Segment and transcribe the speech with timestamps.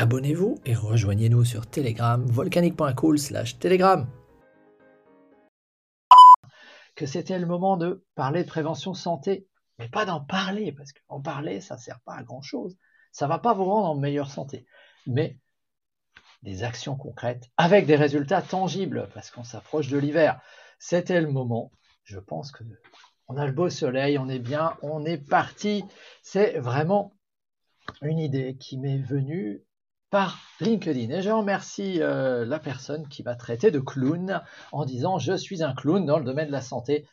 [0.00, 4.08] Abonnez-vous et rejoignez-nous sur Telegram, volcanique.cool slash Telegram.
[6.94, 11.20] Que c'était le moment de parler de prévention santé, mais pas d'en parler, parce qu'en
[11.20, 12.76] parler, ça ne sert pas à grand-chose.
[13.10, 14.66] Ça ne va pas vous rendre en meilleure santé.
[15.08, 15.40] Mais
[16.44, 20.40] des actions concrètes avec des résultats tangibles, parce qu'on s'approche de l'hiver.
[20.78, 21.72] C'était le moment.
[22.04, 22.62] Je pense que
[23.26, 25.84] on a le beau soleil, on est bien, on est parti.
[26.22, 27.16] C'est vraiment
[28.00, 29.64] une idée qui m'est venue
[30.10, 31.10] par LinkedIn.
[31.10, 35.62] Et je remercie euh, la personne qui m'a traité de clown en disant je suis
[35.62, 37.06] un clown dans le domaine de la santé.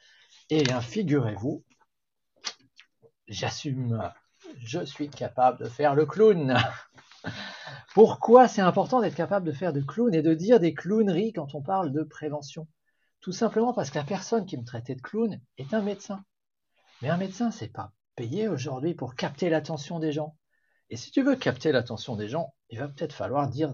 [0.50, 1.64] Et figurez-vous,
[3.28, 4.12] j'assume,
[4.60, 6.56] je suis capable de faire le clown.
[7.94, 11.56] Pourquoi c'est important d'être capable de faire de clown et de dire des clowneries quand
[11.56, 12.68] on parle de prévention?
[13.22, 16.24] Tout simplement parce que la personne qui me traitait de clown est un médecin.
[17.02, 20.38] Mais un médecin, c'est pas payé aujourd'hui pour capter l'attention des gens.
[20.90, 23.74] Et si tu veux capter l'attention des gens, il va peut-être falloir dire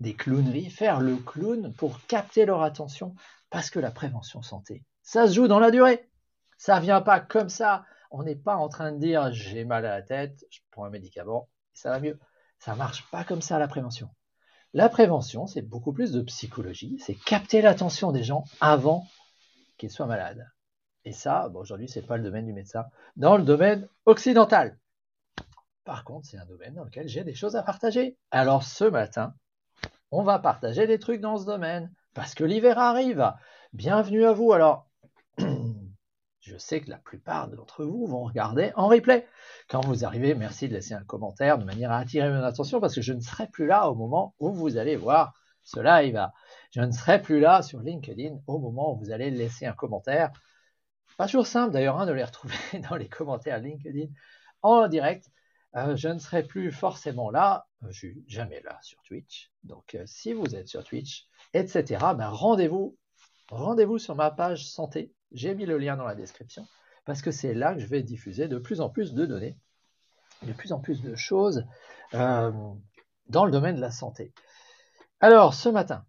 [0.00, 3.14] des clowneries, faire le clown pour capter leur attention,
[3.50, 6.08] parce que la prévention santé, ça se joue dans la durée.
[6.58, 7.84] Ça vient pas comme ça.
[8.10, 10.90] On n'est pas en train de dire j'ai mal à la tête, je prends un
[10.90, 12.18] médicament ça va mieux.
[12.58, 14.08] Ça marche pas comme ça la prévention.
[14.72, 19.06] La prévention, c'est beaucoup plus de psychologie, c'est capter l'attention des gens avant
[19.76, 20.48] qu'ils soient malades.
[21.04, 22.84] Et ça, bon, aujourd'hui, ce n'est pas le domaine du médecin.
[23.16, 24.78] Dans le domaine occidental,
[25.84, 28.16] par contre, c'est un domaine dans lequel j'ai des choses à partager.
[28.30, 29.34] Alors ce matin,
[30.10, 33.32] on va partager des trucs dans ce domaine parce que l'hiver arrive.
[33.72, 34.52] Bienvenue à vous.
[34.52, 34.88] Alors,
[36.40, 39.26] je sais que la plupart d'entre vous vont regarder en replay.
[39.68, 42.94] Quand vous arrivez, merci de laisser un commentaire de manière à attirer mon attention parce
[42.94, 45.34] que je ne serai plus là au moment où vous allez voir
[45.64, 46.28] ce live.
[46.70, 50.30] Je ne serai plus là sur LinkedIn au moment où vous allez laisser un commentaire.
[51.16, 52.54] Pas toujours simple d'ailleurs hein, de les retrouver
[52.90, 54.06] dans les commentaires LinkedIn
[54.62, 55.30] en direct.
[55.74, 59.50] Euh, je ne serai plus forcément là, euh, je suis jamais là sur Twitch.
[59.64, 61.84] Donc euh, si vous êtes sur Twitch, etc.,
[62.16, 62.96] ben, rendez-vous
[63.50, 65.12] rendez-vous sur ma page santé.
[65.32, 66.66] J'ai mis le lien dans la description
[67.04, 69.56] parce que c'est là que je vais diffuser de plus en plus de données,
[70.42, 71.64] de plus en plus de choses
[72.12, 74.32] dans le domaine de la santé.
[75.20, 76.04] Alors ce matin,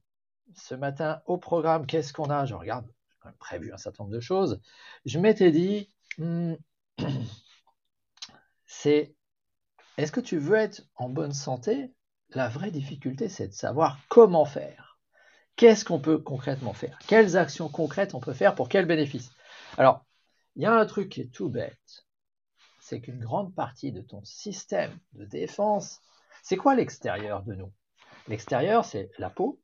[0.55, 2.45] ce matin au programme, qu'est-ce qu'on a?
[2.45, 4.61] Je regarde, j'ai quand même prévu un certain nombre de choses.
[5.05, 6.55] Je m'étais dit, hmm,
[8.65, 9.15] c'est
[9.97, 11.93] est-ce que tu veux être en bonne santé?
[12.29, 14.99] La vraie difficulté, c'est de savoir comment faire.
[15.55, 16.97] Qu'est-ce qu'on peut concrètement faire?
[17.07, 19.31] Quelles actions concrètes on peut faire pour quel bénéfice?
[19.77, 20.05] Alors,
[20.55, 22.05] il y a un truc qui est tout bête,
[22.79, 26.01] c'est qu'une grande partie de ton système de défense,
[26.41, 27.71] c'est quoi l'extérieur de nous?
[28.27, 29.59] L'extérieur, c'est la peau.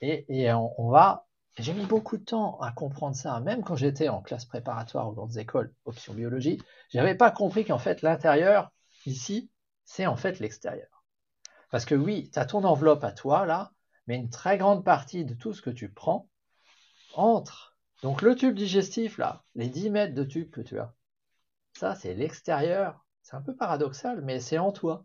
[0.00, 1.26] Et, on, va.
[1.58, 5.12] J'ai mis beaucoup de temps à comprendre ça, même quand j'étais en classe préparatoire aux
[5.12, 8.70] grandes écoles, option biologie, je n'avais pas compris qu'en fait l'intérieur,
[9.06, 9.50] ici,
[9.84, 11.04] c'est en fait l'extérieur.
[11.70, 13.72] Parce que oui, tu as ton enveloppe à toi, là,
[14.06, 16.28] mais une très grande partie de tout ce que tu prends
[17.14, 17.76] entre.
[18.02, 20.94] Donc le tube digestif, là, les 10 mètres de tube que tu as,
[21.74, 23.04] ça, c'est l'extérieur.
[23.22, 25.04] C'est un peu paradoxal, mais c'est en toi.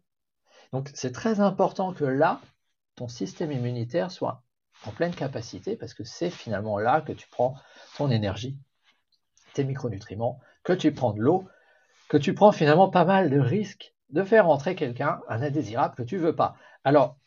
[0.71, 2.41] Donc c'est très important que là,
[2.95, 4.43] ton système immunitaire soit
[4.85, 7.55] en pleine capacité, parce que c'est finalement là que tu prends
[7.97, 8.57] ton énergie,
[9.53, 11.47] tes micronutriments, que tu prends de l'eau,
[12.15, 16.03] que tu prends finalement pas mal de risques de faire entrer quelqu'un, un indésirable que
[16.03, 16.55] tu veux pas.
[16.85, 17.17] Alors,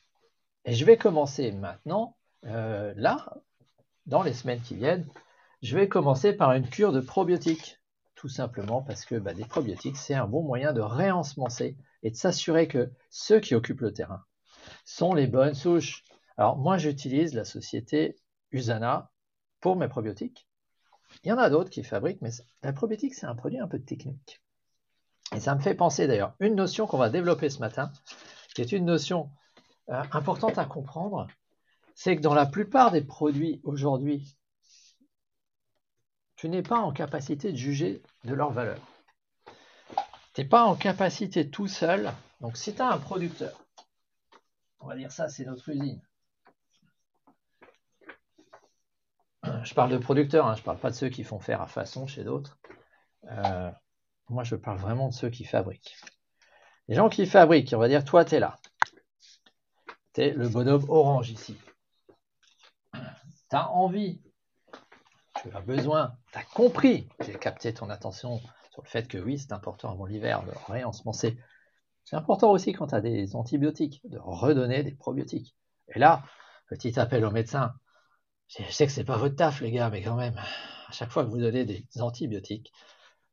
[0.65, 2.17] je vais commencer maintenant,
[2.47, 3.35] euh, là,
[4.07, 5.07] dans les semaines qui viennent,
[5.61, 7.83] je vais commencer par une cure de probiotiques.
[8.15, 12.17] Tout simplement parce que bah, des probiotiques, c'est un bon moyen de réensemencer et de
[12.17, 14.25] s'assurer que ceux qui occupent le terrain
[14.87, 16.03] sont les bonnes souches.
[16.39, 18.17] Alors, moi, j'utilise la société
[18.53, 19.11] Usana
[19.61, 20.49] pour mes probiotiques.
[21.25, 22.33] Il y en a d'autres qui fabriquent, mais
[22.63, 24.41] la probiotique, c'est un produit un peu technique.
[25.35, 27.93] Et ça me fait penser d'ailleurs une notion qu'on va développer ce matin,
[28.55, 29.31] qui est une notion
[29.91, 31.27] euh, importante à comprendre,
[31.95, 34.37] c'est que dans la plupart des produits aujourd'hui,
[36.37, 38.81] tu n'es pas en capacité de juger de leur valeur.
[40.35, 42.13] Tu n'es pas en capacité tout seul.
[42.41, 43.59] Donc si tu as un producteur,
[44.81, 46.01] on va dire ça, c'est notre usine.
[49.65, 51.67] Je parle de producteurs, hein, je ne parle pas de ceux qui font faire à
[51.67, 52.59] façon chez d'autres.
[53.31, 53.71] Euh,
[54.31, 55.97] moi, je parle vraiment de ceux qui fabriquent.
[56.89, 58.59] Les gens qui fabriquent, on va dire, toi, tu es là.
[60.13, 61.57] T'es le bonhomme orange ici.
[62.93, 64.21] Tu as envie,
[65.41, 68.39] tu as besoin, tu as compris, j'ai capté ton attention
[68.71, 71.39] sur le fait que oui, c'est important avant l'hiver de réensemencer.
[72.05, 75.55] C'est important aussi quand tu as des antibiotiques, de redonner des probiotiques.
[75.95, 76.23] Et là,
[76.69, 77.75] petit appel au médecin.
[78.49, 81.25] Je sais que c'est pas votre taf, les gars, mais quand même, à chaque fois
[81.25, 82.73] que vous donnez des antibiotiques,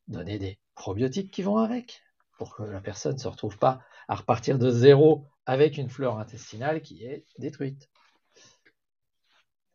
[0.07, 2.01] donnez des probiotiques qui vont avec,
[2.37, 6.19] pour que la personne ne se retrouve pas à repartir de zéro avec une flore
[6.19, 7.89] intestinale qui est détruite.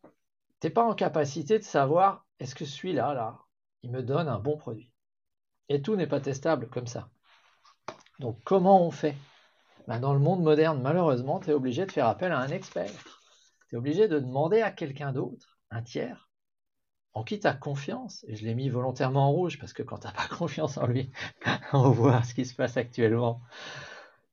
[0.03, 3.39] Tu n'es pas en capacité de savoir est-ce que celui-là, là,
[3.83, 4.93] il me donne un bon produit?
[5.69, 7.09] Et tout n'est pas testable comme ça.
[8.19, 9.17] Donc comment on fait?
[9.89, 12.93] Ben, Dans le monde moderne, malheureusement, tu es obligé de faire appel à un expert.
[13.69, 16.30] Tu es obligé de demander à quelqu'un d'autre, un tiers,
[17.13, 18.25] en qui tu as confiance.
[18.29, 20.87] Et je l'ai mis volontairement en rouge parce que quand tu n'as pas confiance en
[20.87, 21.11] lui,
[21.73, 23.41] on voit ce qui se passe actuellement.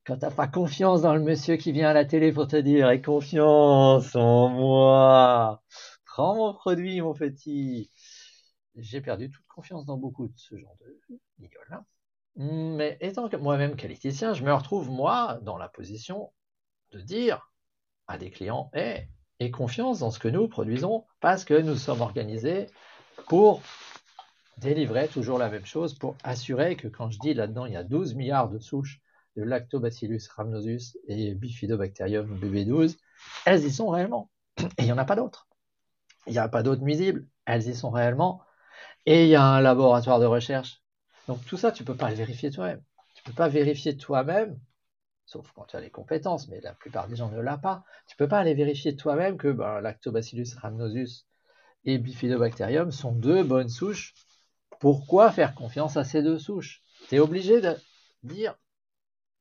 [0.05, 2.55] Quand tu n'as pas confiance dans le monsieur qui vient à la télé pour te
[2.55, 5.63] dire Aie confiance en moi,
[6.05, 7.91] prends mon produit, mon petit.
[8.75, 11.83] J'ai perdu toute confiance dans beaucoup de ce genre de guignol
[12.35, 16.31] Mais étant moi-même qualiticien, je me retrouve, moi, dans la position
[16.91, 17.51] de dire
[18.07, 19.09] à des clients Aie,
[19.39, 22.67] aie confiance dans ce que nous produisons parce que nous sommes organisés
[23.27, 23.61] pour
[24.57, 27.83] délivrer toujours la même chose, pour assurer que quand je dis là-dedans, il y a
[27.83, 29.01] 12 milliards de souches
[29.35, 32.97] de Lactobacillus rhamnosus et Bifidobacterium BB12,
[33.45, 34.29] elles y sont réellement.
[34.59, 35.47] Et il n'y en a pas d'autres.
[36.25, 37.27] Il n'y a pas d'autres nuisibles.
[37.45, 38.41] Elles y sont réellement.
[39.05, 40.81] Et il y a un laboratoire de recherche.
[41.27, 42.81] Donc tout ça, tu ne peux pas le vérifier toi-même.
[43.13, 44.59] Tu ne peux pas vérifier toi-même,
[45.27, 47.83] sauf quand tu as les compétences, mais la plupart des gens ne l'ont pas.
[48.07, 51.27] Tu peux pas aller vérifier toi-même que ben, Lactobacillus rhamnosus
[51.83, 54.15] et Bifidobacterium sont deux bonnes souches.
[54.79, 56.81] Pourquoi faire confiance à ces deux souches?
[57.09, 57.75] Tu es obligé de
[58.23, 58.55] dire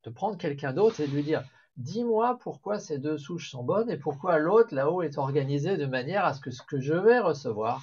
[0.02, 1.44] de prendre quelqu'un d'autre et de lui dire
[1.76, 6.24] dis-moi pourquoi ces deux souches sont bonnes et pourquoi l'autre là-haut est organisé de manière
[6.24, 7.82] à ce que ce que je vais recevoir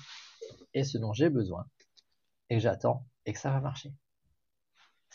[0.73, 1.65] est ce dont j'ai besoin
[2.49, 3.93] et que j'attends et que ça va marcher.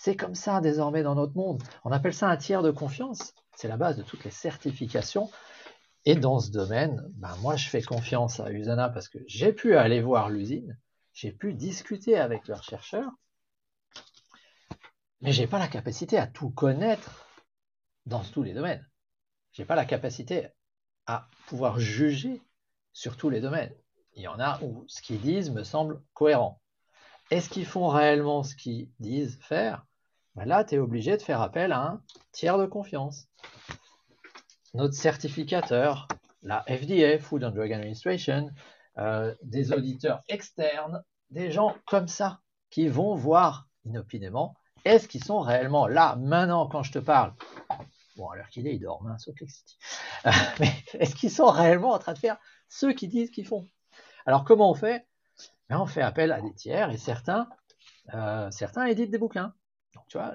[0.01, 1.61] C'est comme ça désormais dans notre monde.
[1.83, 3.35] On appelle ça un tiers de confiance.
[3.57, 5.29] C'est la base de toutes les certifications.
[6.05, 9.77] Et dans ce domaine, ben moi je fais confiance à Usana parce que j'ai pu
[9.77, 10.79] aller voir l'usine,
[11.13, 13.11] j'ai pu discuter avec leurs chercheurs,
[15.21, 17.27] mais je n'ai pas la capacité à tout connaître
[18.07, 18.89] dans tous les domaines.
[19.51, 20.47] Je n'ai pas la capacité
[21.07, 22.41] à pouvoir juger
[22.93, 23.75] sur tous les domaines.
[24.15, 26.63] Il y en a où ce qu'ils disent me semble cohérent.
[27.33, 29.85] Est-ce qu'ils font réellement ce qu'ils disent faire?
[30.39, 32.03] Ben Là, tu es obligé de faire appel à un
[32.33, 33.27] tiers de confiance.
[34.75, 36.09] Notre certificateur,
[36.43, 38.51] la FDA, Food and Drug Administration,
[38.99, 42.41] euh, des auditeurs externes, des gens comme ça
[42.71, 44.55] qui vont voir inopinément
[44.85, 47.35] est-ce qu'ils sont réellement là, maintenant, quand je te parle
[48.17, 49.35] Bon, à l'heure qu'il est, ils dorment, hein, Salt
[50.61, 52.37] mais est-ce qu'ils sont réellement en train de faire
[52.69, 53.67] ce qu'ils disent qu'ils font?
[54.27, 55.07] Alors, comment on fait?
[55.69, 57.49] Ben, On fait appel à des tiers et certains,
[58.15, 59.53] euh, certains éditent des bouquins.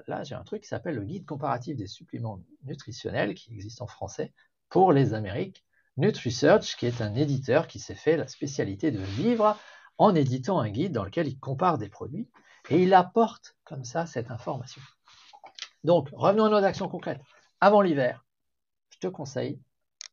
[0.08, 3.88] Là, j'ai un truc qui s'appelle le guide comparatif des suppléments nutritionnels qui existe en
[3.88, 4.34] français
[4.70, 5.66] pour les Amériques.
[5.98, 9.58] NutriSearch, qui est un éditeur qui s'est fait la spécialité de vivre
[9.98, 12.28] en éditant un guide dans lequel il compare des produits
[12.70, 14.82] et il apporte comme ça cette information.
[15.84, 17.22] Donc, revenons à nos actions concrètes.
[17.62, 18.26] Avant l'hiver,
[18.90, 19.60] je te conseille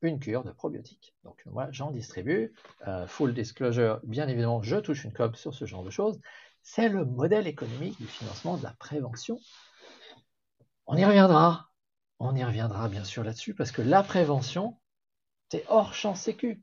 [0.03, 1.15] une cure de probiotiques.
[1.25, 2.53] Donc, moi, j'en distribue.
[2.87, 6.21] Euh, full disclosure, bien évidemment, je touche une COP sur ce genre de choses.
[6.63, 9.39] C'est le modèle économique du financement de la prévention.
[10.87, 11.71] On y reviendra.
[12.19, 14.79] On y reviendra bien sûr là-dessus parce que la prévention,
[15.51, 16.63] c'est hors champ sécu.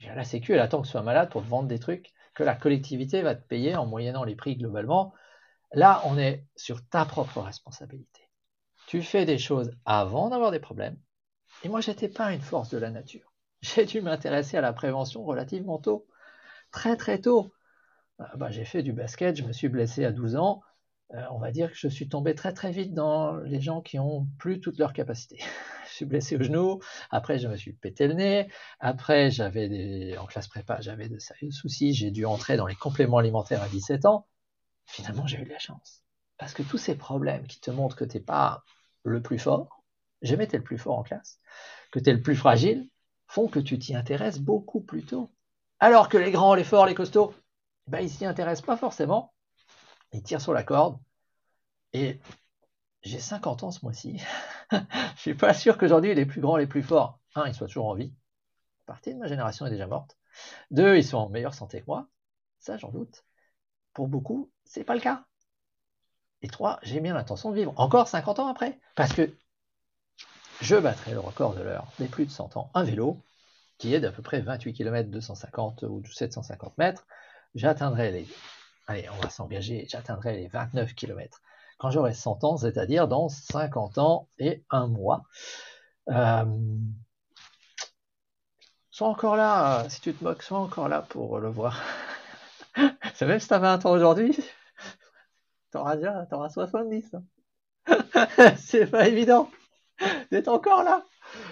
[0.00, 2.54] La sécu, elle attend que tu sois malade pour te vendre des trucs que la
[2.54, 5.14] collectivité va te payer en moyennant les prix globalement.
[5.72, 8.28] Là, on est sur ta propre responsabilité.
[8.86, 10.98] Tu fais des choses avant d'avoir des problèmes.
[11.62, 13.32] Et moi, je n'étais pas une force de la nature.
[13.62, 16.06] J'ai dû m'intéresser à la prévention relativement tôt,
[16.70, 17.52] très très tôt.
[18.18, 20.62] Ah, bah, j'ai fait du basket, je me suis blessé à 12 ans.
[21.12, 23.98] Euh, on va dire que je suis tombé très très vite dans les gens qui
[23.98, 25.38] ont plus toutes leurs capacités.
[25.88, 26.80] je suis blessé au genou,
[27.10, 28.48] après je me suis pété le nez,
[28.80, 32.74] après j'avais des, en classe prépa, j'avais de sérieux soucis, j'ai dû entrer dans les
[32.74, 34.26] compléments alimentaires à 17 ans.
[34.86, 36.02] Finalement, j'ai eu de la chance.
[36.38, 38.64] Parce que tous ces problèmes qui te montrent que tu n'es pas
[39.02, 39.84] le plus fort,
[40.22, 41.38] jamais tu es le plus fort en classe,
[41.90, 42.88] que tu es le plus fragile,
[43.26, 45.30] font que tu t'y intéresses beaucoup plus tôt.
[45.80, 47.34] Alors que les grands, les forts, les costauds,
[47.86, 49.34] ben, ils s'y intéressent pas forcément.
[50.12, 50.98] Ils tirent sur la corde.
[51.92, 52.20] Et
[53.02, 54.20] j'ai 50 ans ce mois-ci.
[54.72, 57.86] je suis pas sûr qu'aujourd'hui les plus grands, les plus forts, un, ils soient toujours
[57.86, 58.14] en vie.
[58.86, 60.18] Partie de ma génération est déjà morte.
[60.70, 62.08] Deux, ils sont en meilleure santé que moi.
[62.58, 63.24] Ça, j'en doute.
[63.92, 65.24] Pour beaucoup, c'est pas le cas.
[66.42, 68.78] Et trois, j'ai bien l'intention de vivre encore 50 ans après.
[68.96, 69.34] Parce que
[70.60, 73.22] je battrai le record de l'heure des plus de 100 ans, un vélo,
[73.78, 77.06] qui est d'à peu près 28 km 250 ou 750 mètres,
[77.54, 78.28] j'atteindrai les,
[78.86, 81.40] allez, on va s'engager, j'atteindrai les 29 km
[81.78, 85.24] quand j'aurai 100 ans, c'est-à-dire dans 50 ans et un mois.
[86.08, 86.44] Euh,
[88.90, 91.80] sois encore là, si tu te moques, sois encore là pour le voir.
[93.14, 94.36] C'est même si t'as 20 ans aujourd'hui,
[95.70, 97.16] t'auras déjà, t'auras 70.
[98.56, 99.50] c'est pas évident
[100.30, 101.04] d'être encore là.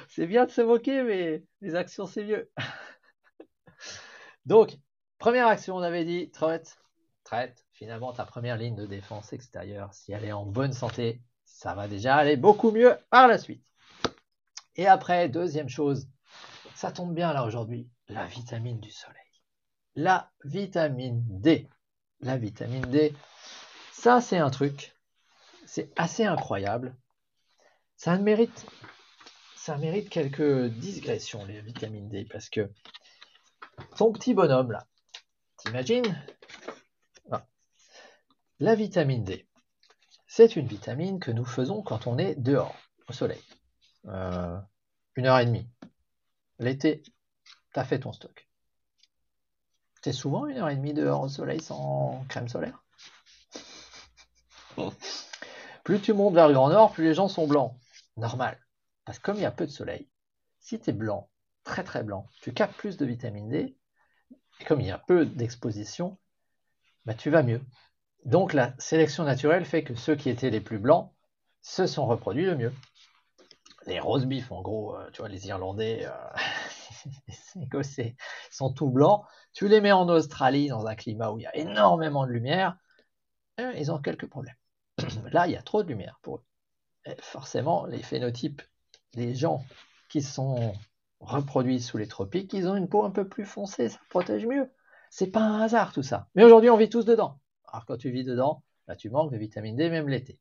[0.09, 2.51] C'est bien de se moquer, mais les actions, c'est mieux.
[4.47, 4.79] Donc,
[5.23, 6.79] première action, on avait dit, traite,
[7.23, 7.65] traite.
[7.75, 11.87] Finalement, ta première ligne de défense extérieure, si elle est en bonne santé, ça va
[11.87, 13.65] déjà aller beaucoup mieux par la suite.
[14.75, 16.09] Et après, deuxième chose,
[16.75, 19.15] ça tombe bien là aujourd'hui, la vitamine du soleil.
[19.95, 21.69] La vitamine D.
[22.19, 23.15] La vitamine D,
[23.93, 24.93] ça c'est un truc,
[25.67, 26.97] c'est assez incroyable.
[27.95, 28.67] Ça mérite,
[29.55, 32.69] ça mérite quelques digressions, les vitamines D, parce que
[33.97, 34.85] ton petit bonhomme là,
[35.63, 36.17] t'imagines
[37.31, 37.47] ah.
[38.59, 39.47] La vitamine D,
[40.27, 42.77] c'est une vitamine que nous faisons quand on est dehors,
[43.09, 43.43] au soleil.
[44.07, 44.59] Euh,
[45.15, 45.69] une heure et demie.
[46.59, 48.49] L'été, tu as fait ton stock.
[50.03, 52.83] T'es souvent une heure et demie dehors au soleil sans crème solaire?
[55.85, 57.77] Plus tu montes vers le Grand Nord, plus les gens sont blancs.
[58.17, 58.59] Normal.
[59.05, 60.09] Parce que comme il y a peu de soleil,
[60.61, 61.29] si tu es blanc,
[61.65, 63.77] très très blanc, tu captes plus de vitamine D,
[64.63, 66.19] et comme il y a peu d'exposition,
[67.05, 67.61] bah, tu vas mieux.
[68.25, 71.13] Donc la sélection naturelle fait que ceux qui étaient les plus blancs
[71.63, 72.73] se sont reproduits le mieux.
[73.87, 77.11] Les rose beef, en gros, euh, tu vois, les Irlandais, euh,
[77.63, 78.15] Écossais
[78.53, 79.25] sont tout blancs.
[79.53, 82.77] Tu les mets en Australie dans un climat où il y a énormément de lumière,
[83.59, 84.55] euh, ils ont quelques problèmes.
[85.33, 86.45] Là, il y a trop de lumière pour eux.
[87.21, 88.63] Forcément, les phénotypes
[89.15, 89.65] des gens
[90.09, 90.73] qui sont
[91.23, 94.71] reproduits sous les tropiques, ils ont une peau un peu plus foncée, ça protège mieux.
[95.11, 96.29] C'est pas un hasard tout ça.
[96.35, 97.41] Mais aujourd'hui, on vit tous dedans.
[97.67, 100.39] Alors quand tu vis dedans, là, tu manques de vitamine D même l'été.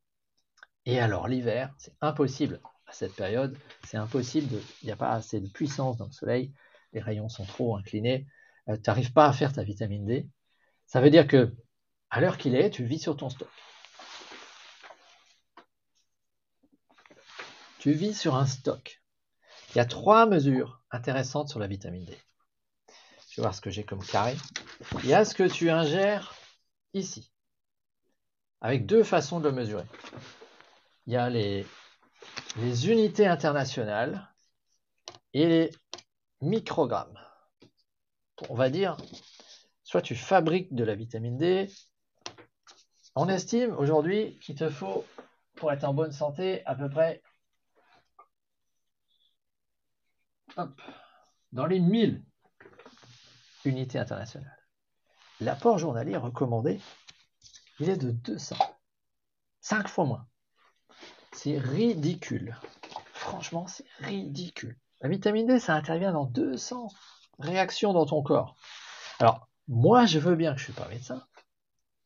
[0.85, 5.39] Et alors l'hiver, c'est impossible à cette période, c'est impossible, il n'y a pas assez
[5.39, 6.53] de puissance dans le soleil,
[6.93, 8.27] les rayons sont trop inclinés,
[8.67, 10.27] euh, tu n'arrives pas à faire ta vitamine D.
[10.87, 11.55] Ça veut dire que
[12.09, 13.47] à l'heure qu'il est, tu vis sur ton stock.
[17.79, 19.00] Tu vis sur un stock.
[19.71, 22.17] Il y a trois mesures intéressantes sur la vitamine D.
[23.29, 24.35] Je vais voir ce que j'ai comme carré.
[25.03, 26.35] Il y a ce que tu ingères
[26.93, 27.31] ici,
[28.59, 29.85] avec deux façons de le mesurer.
[31.07, 31.65] Il y a les,
[32.85, 34.29] unités internationales
[35.33, 35.71] et les
[36.41, 37.17] microgrammes.
[38.49, 38.97] On va dire,
[39.83, 41.69] soit tu fabriques de la vitamine D,
[43.15, 45.05] on estime aujourd'hui qu'il te faut,
[45.55, 47.21] pour être en bonne santé, à peu près
[51.51, 52.23] dans les 1000
[53.65, 54.57] unités internationales.
[55.39, 56.79] L'apport journalier recommandé,
[57.79, 58.55] il est de 200.
[59.61, 60.27] 5 fois moins.
[61.33, 62.57] C'est ridicule.
[63.13, 64.77] Franchement, c'est ridicule.
[65.01, 66.89] La vitamine D, ça intervient dans 200
[67.39, 68.55] réactions dans ton corps.
[69.19, 71.25] Alors, moi, je veux bien que je ne suis pas médecin,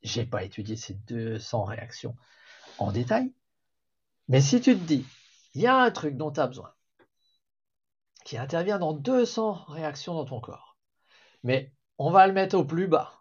[0.02, 2.16] j'ai pas étudié ces 200 réactions
[2.78, 3.34] en détail.
[4.28, 5.06] Mais si tu te dis,
[5.54, 6.75] il y a un truc dont tu as besoin,
[8.25, 10.77] qui intervient dans 200 réactions dans ton corps,
[11.44, 13.13] mais on va le mettre au plus bas.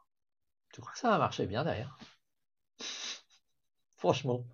[0.73, 1.97] Tu crois que ça va marcher bien derrière?
[3.97, 4.45] Franchement.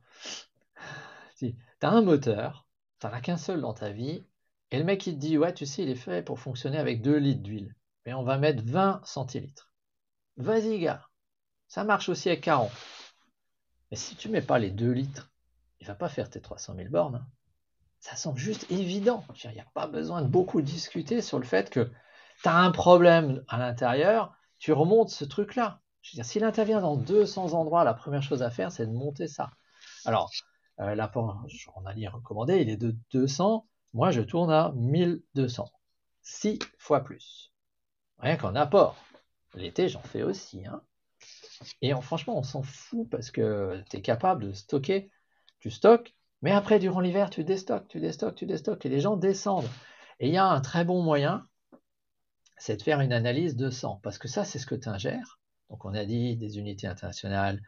[1.36, 2.66] Si tu as un moteur,
[2.98, 4.26] tu as qu'un seul dans ta vie,
[4.72, 7.00] et le mec il te dit, ouais, tu sais, il est fait pour fonctionner avec
[7.00, 9.72] 2 litres d'huile, mais on va mettre 20 centilitres.
[10.36, 11.08] Vas-y, gars,
[11.68, 12.70] ça marche aussi avec 40.
[13.90, 15.30] Mais si tu mets pas les 2 litres,
[15.80, 17.16] il va pas faire tes 300 000 bornes.
[17.16, 17.26] Hein.
[18.00, 19.24] Ça semble juste évident.
[19.44, 21.90] Il n'y a pas besoin de beaucoup discuter sur le fait que
[22.42, 25.80] tu as un problème à l'intérieur, tu remontes ce truc-là.
[26.02, 29.28] Je veux s'il intervient dans 200 endroits, la première chose à faire, c'est de monter
[29.28, 29.50] ça.
[30.06, 30.30] Alors,
[30.80, 33.66] euh, l'apport journalier recommandé, il est de 200.
[33.92, 35.70] Moi, je tourne à 1200.
[36.22, 37.52] 6 fois plus.
[38.18, 38.96] Rien qu'en apport.
[39.54, 40.64] L'été, j'en fais aussi.
[40.66, 40.82] Hein.
[41.82, 45.10] Et franchement, on s'en fout parce que tu es capable de stocker,
[45.58, 49.16] tu stockes, mais après, durant l'hiver, tu déstockes, tu déstockes, tu déstockes, et les gens
[49.16, 49.68] descendent.
[50.18, 51.46] Et il y a un très bon moyen,
[52.56, 55.38] c'est de faire une analyse de sang, parce que ça, c'est ce que tu ingères.
[55.70, 57.62] Donc, on a dit des unités internationales,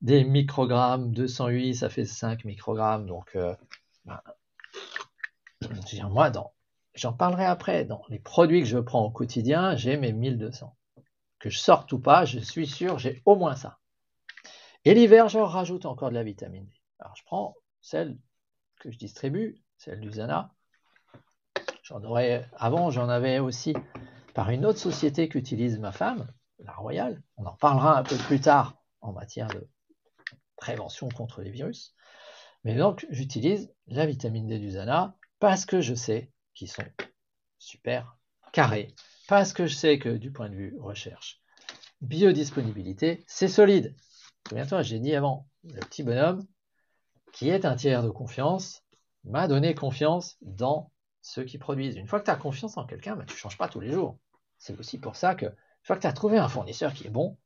[0.00, 3.06] des microgrammes, 208, ça fait 5 microgrammes.
[3.06, 3.54] Donc, euh,
[4.04, 4.20] ben,
[6.10, 6.30] moi,
[6.94, 7.84] j'en parlerai après.
[7.84, 10.74] Dans les produits que je prends au quotidien, j'ai mes 1200
[11.38, 13.78] que je sorte ou pas, je suis sûr, j'ai au moins ça.
[14.84, 16.72] Et l'hiver, je rajoute encore de la vitamine D.
[16.98, 18.18] Alors, je prends celle
[18.80, 20.54] que je distribue celle du Zana.
[21.82, 23.74] J'en aurais, avant, j'en avais aussi
[24.34, 27.22] par une autre société qu'utilise ma femme, la Royale.
[27.36, 29.68] On en parlera un peu plus tard en matière de
[30.56, 31.94] prévention contre les virus.
[32.64, 36.84] Mais donc, j'utilise la vitamine D du Zana parce que je sais qu'ils sont
[37.58, 38.18] super
[38.52, 38.94] carrés,
[39.28, 41.40] parce que je sais que du point de vue recherche,
[42.00, 43.94] biodisponibilité, c'est solide.
[44.48, 46.46] Souviens-toi, j'ai dit avant, le petit bonhomme
[47.32, 48.82] qui est un tiers de confiance
[49.24, 50.90] m'a donné confiance dans
[51.22, 51.96] ceux qui produisent.
[51.96, 53.92] Une fois que tu as confiance en quelqu'un, bah, tu ne changes pas tous les
[53.92, 54.18] jours.
[54.58, 57.10] C'est aussi pour ça que une fois que tu as trouvé un fournisseur qui est
[57.10, 57.38] bon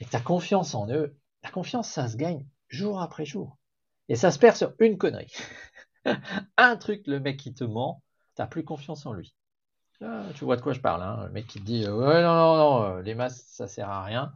[0.00, 3.58] et que tu as confiance en eux, la confiance, ça se gagne jour après jour.
[4.08, 5.32] Et ça se perd sur une connerie.
[6.56, 8.02] un truc, le mec qui te ment,
[8.36, 9.34] tu n'as plus confiance en lui.
[10.02, 12.34] Ah, tu vois de quoi je parle, hein le mec qui te dit Ouais, non,
[12.34, 14.32] non, non, euh, les masses, ça sert à rien.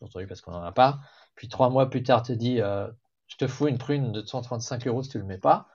[0.00, 1.00] Entendu parce qu'on n'en a pas.
[1.34, 2.90] Puis trois mois plus tard, te dit euh,
[3.34, 5.68] Je te fous une prune de 135 euros si tu ne le mets pas.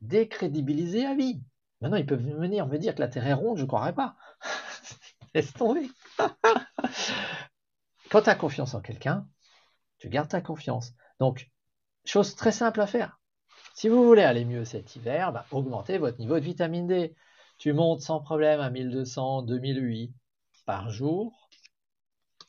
[0.00, 1.40] Décrédibilisé à vie.
[1.80, 4.16] Maintenant, ils peuvent venir me dire que la Terre est ronde, je ne croirais pas.
[5.34, 5.88] Laisse tomber.
[8.10, 9.28] Quand tu as confiance en quelqu'un,
[9.98, 10.92] tu gardes ta confiance.
[11.20, 11.52] Donc,
[12.04, 13.20] chose très simple à faire.
[13.74, 17.14] Si vous voulez aller mieux cet hiver, bah, augmentez votre niveau de vitamine D.
[17.58, 20.12] Tu montes sans problème à 1200, 2008
[20.64, 21.48] par jour.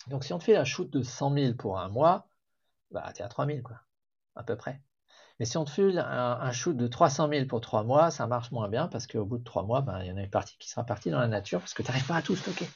[0.08, 2.28] Donc si on te fait la shoot de 100 000 pour un mois,
[2.92, 3.82] bah, tu es à 3000 quoi,
[4.38, 4.82] à peu près.
[5.40, 8.52] Mais si on te file un, shoot de 300 000 pour 3 mois, ça marche
[8.52, 10.58] moins bien parce qu'au bout de 3 mois, ben, il y en a une partie
[10.58, 12.68] qui sera partie dans la nature parce que tu n'arrives pas à tout stocker.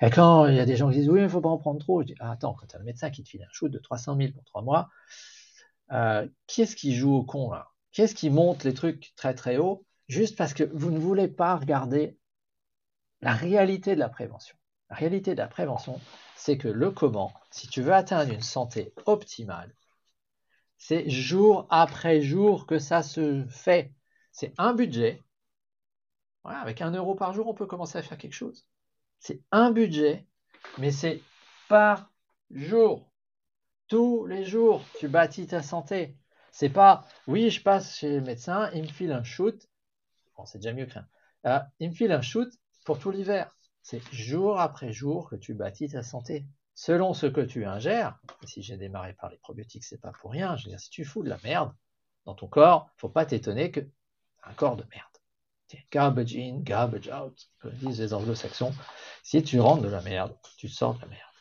[0.00, 1.58] Et quand il y a des gens qui disent oui, il ne faut pas en
[1.58, 3.52] prendre trop, je dis ah, attends, quand tu as le médecin qui te file un
[3.52, 4.90] shoot de 300 000 pour 3 mois,
[5.90, 7.68] euh, qui est-ce qui joue au con là?
[7.90, 11.26] Qui est-ce qui monte les trucs très très haut juste parce que vous ne voulez
[11.26, 12.16] pas regarder
[13.22, 14.56] la réalité de la prévention?
[14.90, 16.00] La réalité de la prévention,
[16.36, 19.74] c'est que le comment, si tu veux atteindre une santé optimale,
[20.78, 23.92] c'est jour après jour que ça se fait.
[24.32, 25.22] C'est un budget.
[26.44, 28.66] avec un euro par jour, on peut commencer à faire quelque chose.
[29.18, 30.26] C'est un budget,
[30.78, 31.22] mais c'est
[31.68, 32.10] par
[32.50, 33.10] jour.
[33.88, 36.16] Tous les jours, tu bâtis ta santé.
[36.52, 39.68] C'est pas, oui, je passe chez le médecin, il me file un shoot.
[40.36, 41.08] Bon, c'est déjà mieux que rien.
[41.46, 42.52] Euh, il me file un shoot
[42.84, 43.56] pour tout l'hiver.
[43.82, 46.46] C'est jour après jour que tu bâtis ta santé
[46.78, 50.56] selon ce que tu ingères, si j'ai démarré par les probiotiques, c'est pas pour rien,
[50.56, 51.74] je veux dire, si tu fous de la merde
[52.24, 53.80] dans ton corps, faut pas t'étonner que
[54.44, 55.82] un corps de merde.
[55.90, 58.72] Garbage in, garbage out, comme disent les anglo-saxons.
[59.24, 61.32] Si tu rentres de la merde, tu sors de la merde.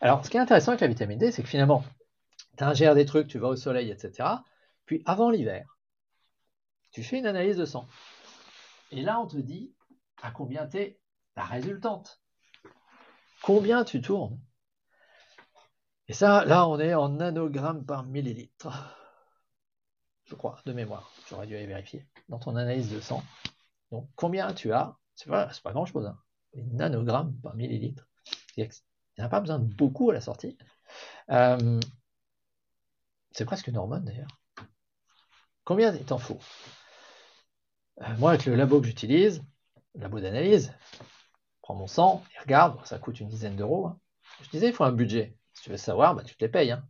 [0.00, 1.84] Alors, ce qui est intéressant avec la vitamine D, c'est que finalement,
[2.56, 4.26] tu ingères des trucs, tu vas au soleil, etc.
[4.86, 5.76] Puis avant l'hiver,
[6.92, 7.86] tu fais une analyse de sang.
[8.90, 9.74] Et là, on te dit
[10.22, 10.98] à combien tu es
[11.36, 12.22] la résultante.
[13.42, 14.40] Combien tu tournes?
[16.08, 18.68] Et ça, là, on est en nanogrammes par millilitre.
[20.24, 21.12] Je crois, de mémoire.
[21.28, 22.06] J'aurais dû aller vérifier.
[22.28, 23.22] Dans ton analyse de sang.
[23.90, 24.96] Donc, combien tu as?
[25.14, 26.06] C'est pas, pas grand-chose.
[26.06, 26.18] Hein.
[26.54, 28.08] nanogrammes par millilitre.
[28.56, 28.68] Il
[29.18, 30.56] n'y a pas besoin de beaucoup à la sortie.
[31.30, 31.80] Euh,
[33.32, 34.40] c'est presque une hormone, d'ailleurs.
[35.64, 36.38] Combien il t'en faut?
[38.00, 39.42] Euh, Moi, avec le labo que j'utilise,
[39.94, 40.72] labo d'analyse,
[41.66, 43.86] prends mon sang et regarde, ça coûte une dizaine d'euros.
[43.86, 43.98] Hein.
[44.40, 45.36] Je disais, il faut un budget.
[45.52, 46.70] Si tu veux savoir, bah, tu te les payes.
[46.70, 46.86] Hein.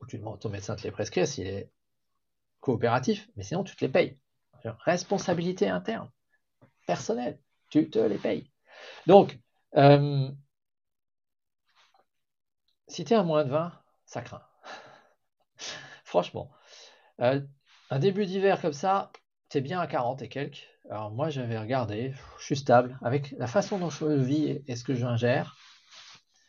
[0.00, 1.72] Ou tu demandes à ton médecin de les prescrire s'il est
[2.60, 4.20] coopératif, mais sinon tu te les payes.
[4.84, 6.08] Responsabilité interne,
[6.86, 8.52] personnelle, tu te les payes.
[9.08, 9.36] Donc,
[9.76, 10.30] euh,
[12.86, 13.72] si tu es à moins de 20,
[14.04, 14.46] ça craint.
[16.04, 16.52] Franchement.
[17.20, 17.40] Euh,
[17.90, 19.10] un début d'hiver comme ça,
[19.48, 20.68] tu es bien à 40 et quelques.
[20.88, 24.84] Alors moi j'avais regardé, je suis stable avec la façon dont je vis et ce
[24.84, 25.56] que j'ingère.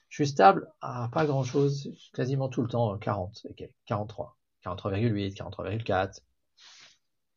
[0.10, 3.48] Je suis stable à pas grand chose, quasiment tout le temps 40,
[3.86, 6.22] 43, 43,8, 43,4,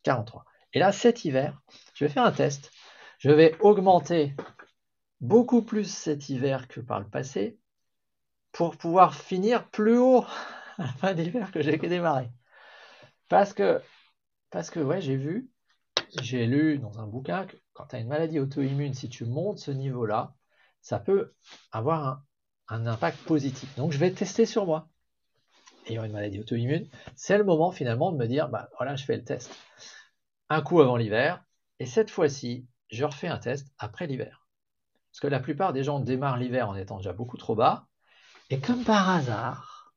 [0.03, 0.45] 43.
[0.73, 1.61] Et là, cet hiver,
[1.93, 2.71] je vais faire un test.
[3.19, 4.35] Je vais augmenter
[5.19, 7.59] beaucoup plus cet hiver que par le passé
[8.51, 10.25] pour pouvoir finir plus haut
[10.77, 12.31] à la fin d'hiver que j'ai démarré.
[13.27, 13.81] Parce que,
[14.49, 15.50] parce que ouais, j'ai vu,
[16.21, 19.59] j'ai lu dans un bouquin que quand tu as une maladie auto-immune, si tu montes
[19.59, 20.33] ce niveau-là,
[20.81, 21.33] ça peut
[21.71, 22.23] avoir
[22.67, 23.75] un, impact positif.
[23.75, 24.89] Donc je vais tester sur moi.
[25.87, 29.17] Ayant une maladie auto-immune, c'est le moment finalement de me dire, bah voilà, je fais
[29.17, 29.51] le test.
[30.49, 31.43] Un coup avant l'hiver,
[31.79, 34.47] et cette fois-ci, je refais un test après l'hiver.
[35.11, 37.87] Parce que la plupart des gens démarrent l'hiver en étant déjà beaucoup trop bas,
[38.49, 39.93] et comme par hasard,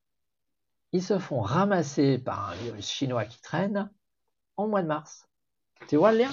[0.92, 3.90] ils se font ramasser par un virus chinois qui traîne
[4.56, 5.28] en mois de mars.
[5.88, 6.30] Tu vois le lien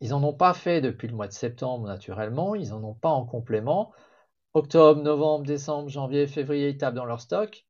[0.00, 3.10] Ils n'en ont pas fait depuis le mois de septembre naturellement, ils n'en ont pas
[3.10, 3.92] en complément.
[4.54, 7.66] Octobre, novembre, décembre, janvier, février, ils tapent dans leur stock.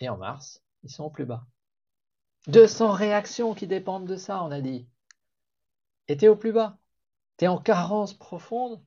[0.00, 1.46] Et en mars, ils sont au plus bas.
[2.48, 4.88] 200 réactions qui dépendent de ça, on a dit.
[6.08, 6.78] Et tu es au plus bas.
[7.38, 8.80] Tu es en carence profonde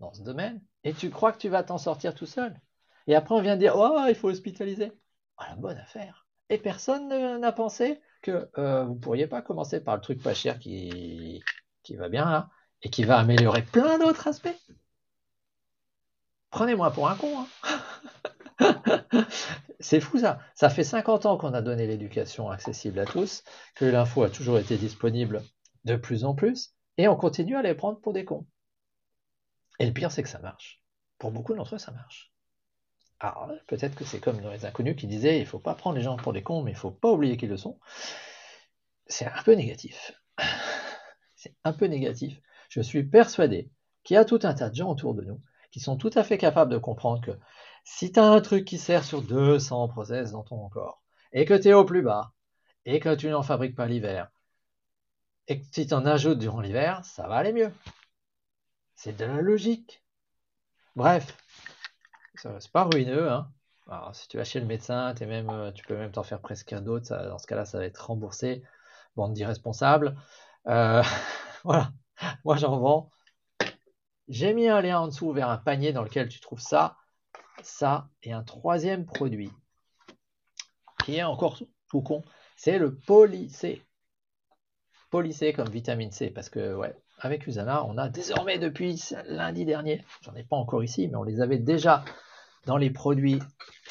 [0.00, 2.58] dans ce domaine et tu crois que tu vas t'en sortir tout seul.
[3.06, 4.92] Et après, on vient dire, oh, il faut hospitaliser.
[5.38, 6.26] Oh, la bonne affaire.
[6.48, 7.08] Et personne
[7.40, 11.42] n'a pensé que euh, vous pourriez pas commencer par le truc pas cher qui,
[11.96, 12.48] va bien
[12.82, 14.56] et qui va améliorer plein d'autres aspects.
[16.50, 17.44] Prenez-moi pour un con.
[18.60, 18.76] Hein.
[19.80, 20.40] C'est fou ça.
[20.54, 24.58] Ça fait 50 ans qu'on a donné l'éducation accessible à tous, que l'info a toujours
[24.58, 25.42] été disponible
[25.84, 28.46] de plus en plus, et on continue à les prendre pour des cons.
[29.78, 30.82] Et le pire, c'est que ça marche.
[31.18, 32.32] Pour beaucoup d'entre eux, ça marche.
[33.20, 36.02] Alors, peut-être que c'est comme dans les inconnus qui disaient il faut pas prendre les
[36.02, 37.78] gens pour des cons, mais il ne faut pas oublier qu'ils le sont.
[39.06, 40.12] C'est un peu négatif.
[41.36, 42.40] C'est un peu négatif.
[42.68, 43.70] Je suis persuadé
[44.04, 46.24] qu'il y a tout un tas de gens autour de nous qui sont tout à
[46.24, 47.38] fait capables de comprendre que
[47.84, 51.02] si tu as un truc qui sert sur 200 process dans ton corps,
[51.32, 52.32] et que tu es au plus bas,
[52.84, 54.30] et que tu n'en fabriques pas l'hiver,
[55.46, 57.72] et que si tu en ajoutes durant l'hiver, ça va aller mieux.
[58.94, 60.02] C'est de la logique.
[60.96, 61.36] Bref,
[62.38, 63.30] c'est pas ruineux.
[63.30, 63.50] Hein.
[63.88, 66.72] Alors, si tu vas chez le médecin, même, euh, tu peux même t'en faire presque
[66.72, 67.08] un d'autre.
[67.08, 68.62] Dans ce cas-là, ça va être remboursé.
[69.16, 70.16] Bande d'irresponsables.
[70.66, 71.02] Euh,
[71.64, 71.92] voilà.
[72.44, 73.10] Moi, j'en vends.
[74.28, 76.98] J'ai mis un lien en dessous vers un panier dans lequel tu trouves ça,
[77.62, 79.50] ça et un troisième produit
[81.04, 82.22] qui est encore tout con.
[82.56, 83.82] C'est le polycé.
[85.10, 90.04] Polycé comme vitamine C parce que ouais, avec Usana, on a désormais depuis lundi dernier,
[90.20, 92.04] j'en ai pas encore ici, mais on les avait déjà
[92.68, 93.40] dans les produits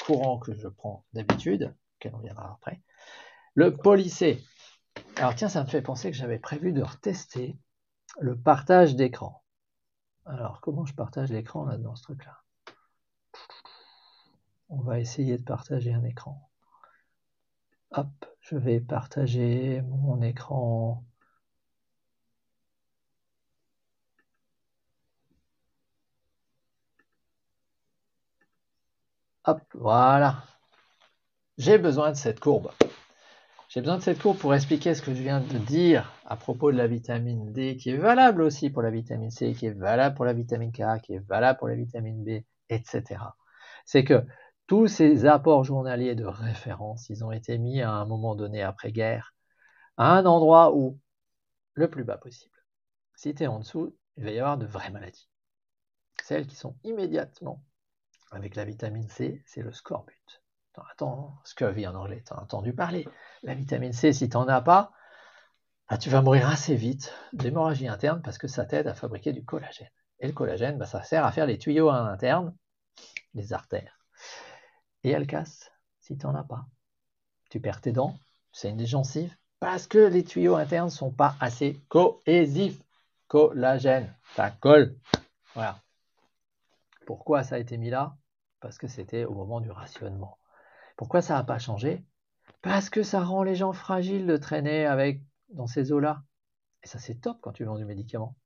[0.06, 2.80] courants que je prends d'habitude, auxquels on viendra après.
[3.54, 4.40] Le polycé.
[5.16, 7.58] Alors tiens, ça me fait penser que j'avais prévu de retester
[8.20, 9.42] le partage d'écran.
[10.26, 12.38] Alors, comment je partage l'écran là dans ce truc-là?
[14.68, 16.48] On va essayer de partager un écran.
[17.90, 21.04] Hop, je vais partager mon écran
[29.48, 30.44] Hop, voilà.
[31.56, 32.70] J'ai besoin de cette courbe.
[33.70, 36.70] J'ai besoin de cette courbe pour expliquer ce que je viens de dire à propos
[36.70, 40.16] de la vitamine D, qui est valable aussi pour la vitamine C, qui est valable
[40.16, 43.22] pour la vitamine K, qui est valable pour la vitamine B, etc.
[43.86, 44.22] C'est que
[44.66, 49.34] tous ces apports journaliers de référence, ils ont été mis à un moment donné après-guerre,
[49.96, 51.00] à un endroit où,
[51.72, 52.58] le plus bas possible.
[53.14, 55.30] Si tu es en dessous, il va y avoir de vraies maladies.
[56.22, 57.64] Celles qui sont immédiatement
[58.30, 60.42] avec la vitamine C, c'est le scorbut.
[60.92, 63.08] Attends, scurvy en anglais, tu as entendu parler.
[63.42, 64.92] La vitamine C, si tu n'en as pas,
[65.88, 69.44] bah, tu vas mourir assez vite d'hémorragie interne parce que ça t'aide à fabriquer du
[69.44, 69.90] collagène.
[70.20, 72.54] Et le collagène, bah, ça sert à faire les tuyaux internes,
[73.34, 73.98] les artères.
[75.02, 76.66] Et elle casse si tu n'en as pas.
[77.50, 78.18] Tu perds tes dents,
[78.52, 82.80] c'est une gencives, parce que les tuyaux internes ne sont pas assez cohésifs.
[83.26, 84.96] Collagène, ça colle.
[85.54, 85.80] Voilà.
[87.08, 88.18] Pourquoi ça a été mis là?
[88.60, 90.38] Parce que c'était au moment du rationnement.
[90.94, 92.04] Pourquoi ça n'a pas changé?
[92.60, 96.22] Parce que ça rend les gens fragiles de traîner avec dans ces eaux-là.
[96.82, 98.36] Et ça, c'est top quand tu vends du médicament.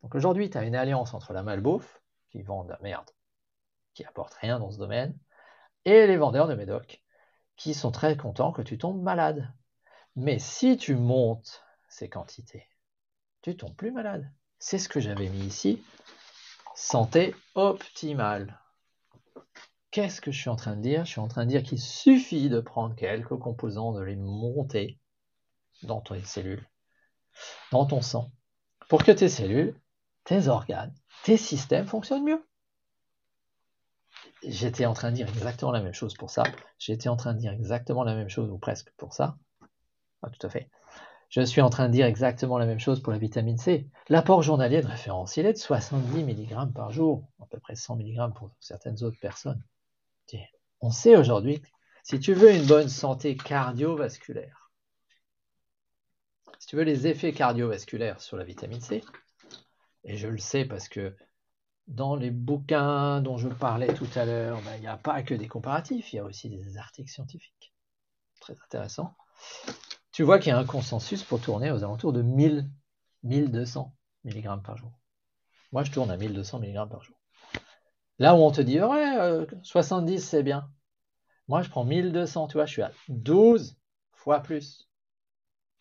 [0.00, 3.10] Donc aujourd'hui, tu as une alliance entre la malbouffe, qui vend de la merde,
[3.92, 5.14] qui apporte rien dans ce domaine,
[5.84, 7.02] et les vendeurs de médoc,
[7.56, 9.52] qui sont très contents que tu tombes malade.
[10.16, 12.66] Mais si tu montes ces quantités,
[13.42, 14.32] tu tombes plus malade.
[14.58, 15.84] C'est ce que j'avais mis ici
[16.74, 18.60] santé optimale.
[19.90, 21.04] Qu'est-ce que je suis en train de dire?
[21.04, 24.98] Je suis en train de dire qu'il suffit de prendre quelques composants, de les monter
[25.82, 26.68] dans tes cellules,
[27.70, 28.32] dans ton sang,
[28.88, 29.78] pour que tes cellules,
[30.24, 32.44] tes organes, tes systèmes fonctionnent mieux.
[34.42, 36.42] J'étais en train de dire exactement la même chose pour ça.
[36.78, 39.38] J'étais en train de dire exactement la même chose, ou presque pour ça.
[40.20, 40.68] Pas tout à fait.
[41.34, 43.90] Je suis en train de dire exactement la même chose pour la vitamine C.
[44.08, 47.96] L'apport journalier de référence, il est de 70 mg par jour, à peu près 100
[47.96, 49.60] mg pour certaines autres personnes.
[50.80, 51.66] On sait aujourd'hui que
[52.04, 54.70] si tu veux une bonne santé cardiovasculaire,
[56.60, 59.02] si tu veux les effets cardiovasculaires sur la vitamine C,
[60.04, 61.16] et je le sais parce que
[61.88, 65.34] dans les bouquins dont je parlais tout à l'heure, ben, il n'y a pas que
[65.34, 67.74] des comparatifs, il y a aussi des articles scientifiques.
[68.40, 69.16] Très intéressant
[70.14, 72.70] tu vois qu'il y a un consensus pour tourner aux alentours de 1000,
[73.24, 74.92] 1200 mg par jour.
[75.72, 77.16] Moi, je tourne à 1200 mg par jour.
[78.20, 80.70] Là où on te dit, ouais, 70 euh, c'est bien.
[81.48, 83.76] Moi, je prends 1200, tu vois, je suis à 12
[84.12, 84.88] fois plus.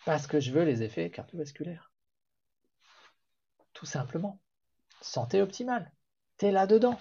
[0.04, 1.91] Parce que je veux les effets cardiovasculaires.
[3.74, 4.39] Tout simplement.
[5.00, 5.91] Santé optimale.
[6.39, 7.00] Tu es là-dedans.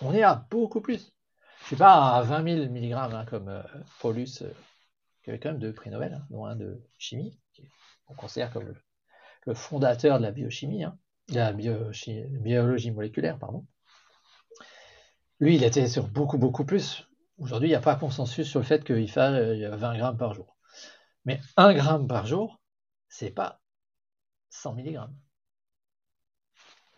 [0.00, 1.12] On est à beaucoup plus.
[1.58, 3.62] Je ne suis pas à 20 000 mg comme euh,
[3.98, 4.54] Paulus euh,
[5.22, 7.38] qui avait quand même deux prix Nobel, hein, dont un de chimie,
[8.06, 8.74] qu'on considère comme
[9.46, 13.66] le, fondateur de la biochimie, hein, de la biologie moléculaire, pardon.
[15.40, 17.08] Lui, il était sur beaucoup, beaucoup plus.
[17.38, 20.56] Aujourd'hui, il n'y a pas consensus sur le fait qu'il faille 20 grammes par jour.
[21.24, 22.60] Mais 1 gramme par jour,
[23.08, 23.60] c'est pas
[24.50, 25.00] 100 mg.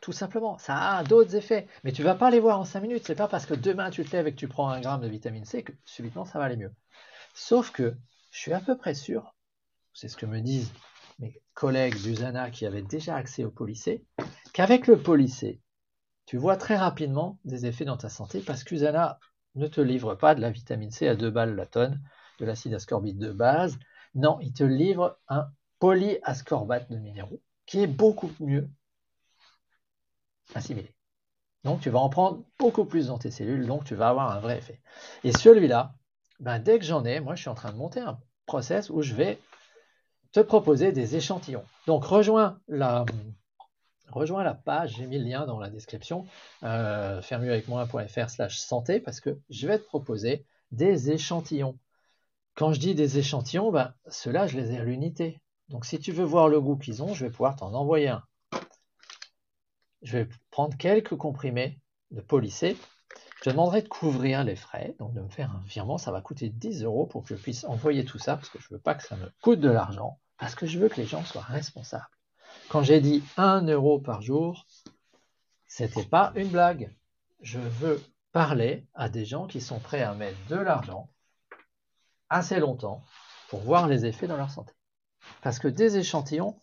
[0.01, 1.67] Tout simplement, ça a d'autres effets.
[1.83, 3.05] Mais tu ne vas pas les voir en 5 minutes.
[3.07, 5.09] C'est pas parce que demain tu te lèves et que tu prends un gramme de
[5.09, 6.75] vitamine C que subitement ça va aller mieux.
[7.35, 7.97] Sauf que
[8.35, 9.37] je suis à peu près sûr,
[9.93, 10.73] c'est ce que me disent
[11.21, 14.05] mes collègues du Zana qui avaient déjà accès au polycé,
[14.53, 15.61] qu'avec le polycé,
[16.27, 19.21] tu vois très rapidement des effets dans ta santé parce que Zana
[19.55, 22.03] ne te livre pas de la vitamine C à 2 balles la tonne,
[22.41, 23.79] de l'acide ascorbique de base.
[24.17, 25.47] Non, il te livre un
[25.79, 28.69] polyascorbate de minéraux qui est beaucoup mieux
[30.57, 30.93] assimilé.
[31.63, 34.41] Donc tu vas en prendre beaucoup plus dans tes cellules, donc tu vas avoir un
[34.41, 34.81] vrai effet.
[35.23, 35.95] Et celui-là,
[36.41, 39.03] ben, dès que j'en ai, moi je suis en train de monter un process où
[39.03, 39.39] je vais
[40.33, 41.65] te proposer des échantillons.
[41.87, 43.05] Donc rejoins la,
[44.09, 46.27] rejoins la page, j'ai mis le lien dans la description,
[46.63, 47.21] euh,
[47.69, 51.79] moi.fr slash santé, parce que je vais te proposer des échantillons.
[52.55, 55.41] Quand je dis des échantillons, ben, ceux-là, je les ai à l'unité.
[55.69, 58.23] Donc si tu veux voir le goût qu'ils ont, je vais pouvoir t'en envoyer un
[60.05, 61.81] je vais prendre quelques comprimés
[62.13, 62.77] de polissé.
[63.45, 65.99] Je demanderai de couvrir les frais, donc de me faire un virement.
[65.99, 68.69] Ça va coûter 10 euros pour que je puisse envoyer tout ça, parce que je
[68.71, 71.07] ne veux pas que ça me coûte de l'argent, parce que je veux que les
[71.07, 72.09] gens soient responsables.
[72.71, 74.65] Quand j'ai dit 1 euro par jour,
[75.67, 76.97] c'était pas une blague.
[77.43, 78.03] Je veux
[78.33, 81.11] parler à des gens qui sont prêts à mettre de l'argent
[82.31, 83.05] assez longtemps
[83.51, 84.73] pour voir les effets dans leur santé.
[85.43, 86.63] Parce que des échantillons,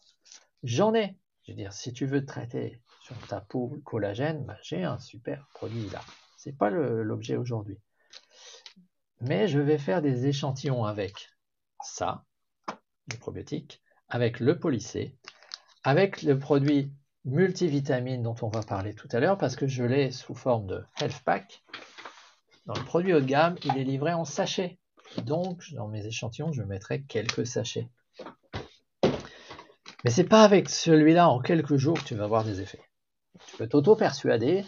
[0.64, 1.16] j'en ai.
[1.44, 2.82] Je veux dire, si tu veux traiter
[3.28, 6.02] ta peau collagène, bah, j'ai un super produit là.
[6.44, 7.78] C'est pas l'objet aujourd'hui.
[9.20, 11.30] Mais je vais faire des échantillons avec
[11.84, 12.26] ça,
[13.12, 15.16] le probiotique, avec le polycé,
[15.84, 16.92] avec le produit
[17.26, 20.84] multivitamine dont on va parler tout à l'heure, parce que je l'ai sous forme de
[21.00, 21.64] Health Pack.
[22.66, 24.80] Dans le produit haut de gamme, il est livré en sachet.
[25.24, 27.88] Donc, dans mes échantillons, je mettrai quelques sachets.
[30.04, 32.82] Mais c'est pas avec celui-là en quelques jours que tu vas avoir des effets.
[33.46, 34.66] Tu peux t'auto-persuader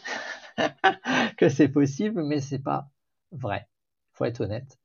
[1.36, 2.90] que c'est possible, mais c'est pas
[3.32, 3.68] vrai.
[4.14, 4.80] Faut être honnête.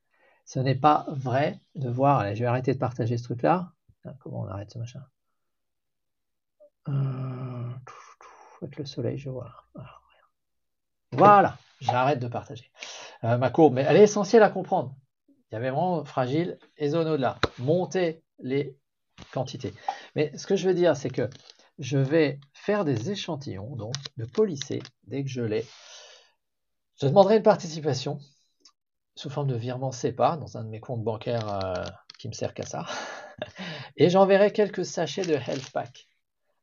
[0.45, 2.19] Ce n'est pas vrai de voir.
[2.19, 3.71] Allez, je vais arrêter de partager ce truc-là.
[4.05, 5.03] Ah, comment on arrête ce machin?
[6.87, 7.69] Euh,
[8.61, 9.51] Avec le soleil, je vois.
[11.11, 12.71] voilà, j'arrête de partager
[13.23, 13.73] euh, ma courbe.
[13.75, 14.95] Mais elle est essentielle à comprendre.
[15.27, 17.39] Il y avait vraiment fragile et zone au-delà.
[17.59, 18.77] Monter les
[19.31, 19.73] quantités.
[20.15, 21.29] Mais ce que je veux dire, c'est que
[21.79, 25.65] je vais faire des échantillons donc, de polycé dès que je l'ai.
[27.01, 28.19] Je demanderai une participation
[29.15, 31.73] sous forme de virement SEPA dans un de mes comptes bancaires
[32.17, 32.85] qui me sert qu'à ça.
[33.95, 36.09] Et j'enverrai quelques sachets de Health Pack.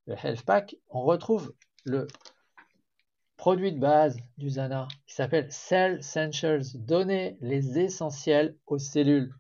[0.07, 2.07] Le Health Pack, on retrouve le
[3.39, 6.65] produit de base du Zana qui s'appelle Cell Essentials.
[6.75, 9.35] Donner les essentiels aux cellules.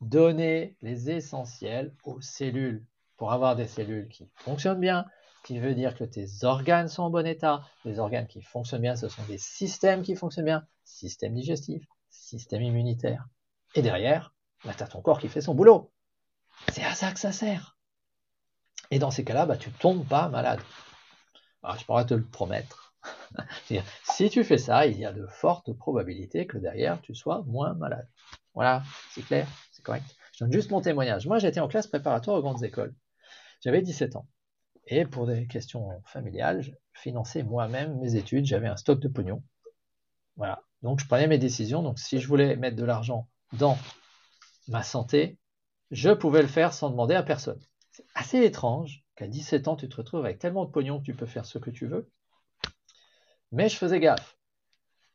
[0.00, 2.84] Donner les essentiels aux cellules
[3.16, 5.06] pour avoir des cellules qui fonctionnent bien,
[5.44, 7.60] ce qui veut dire que tes organes sont en bon état.
[7.84, 12.62] Les organes qui fonctionnent bien, ce sont des systèmes qui fonctionnent bien, système digestif, système
[12.62, 13.28] immunitaire.
[13.74, 14.32] Et derrière,
[14.64, 15.92] bah, tu as ton corps qui fait son boulot.
[16.72, 17.76] C'est à ça que ça sert.
[18.90, 20.60] Et dans ces cas-là, bah, tu tombes pas malade.
[21.62, 22.94] Alors, je pourrais te le promettre.
[24.04, 27.74] si tu fais ça, il y a de fortes probabilités que derrière, tu sois moins
[27.74, 28.08] malade.
[28.54, 30.06] Voilà, c'est clair, c'est correct.
[30.32, 31.26] Je donne juste mon témoignage.
[31.26, 32.94] Moi, j'étais en classe préparatoire aux grandes écoles.
[33.60, 34.26] J'avais 17 ans.
[34.86, 39.42] Et pour des questions familiales, je finançais moi-même mes études, j'avais un stock de pognon.
[40.36, 40.62] Voilà.
[40.82, 41.82] Donc je prenais mes décisions.
[41.82, 43.78] Donc si je voulais mettre de l'argent dans
[44.68, 45.38] ma santé,
[45.90, 47.60] je pouvais le faire sans demander à personne.
[47.92, 51.14] C'est assez étrange qu'à 17 ans, tu te retrouves avec tellement de pognon que tu
[51.14, 52.10] peux faire ce que tu veux.
[53.52, 54.36] Mais je faisais gaffe.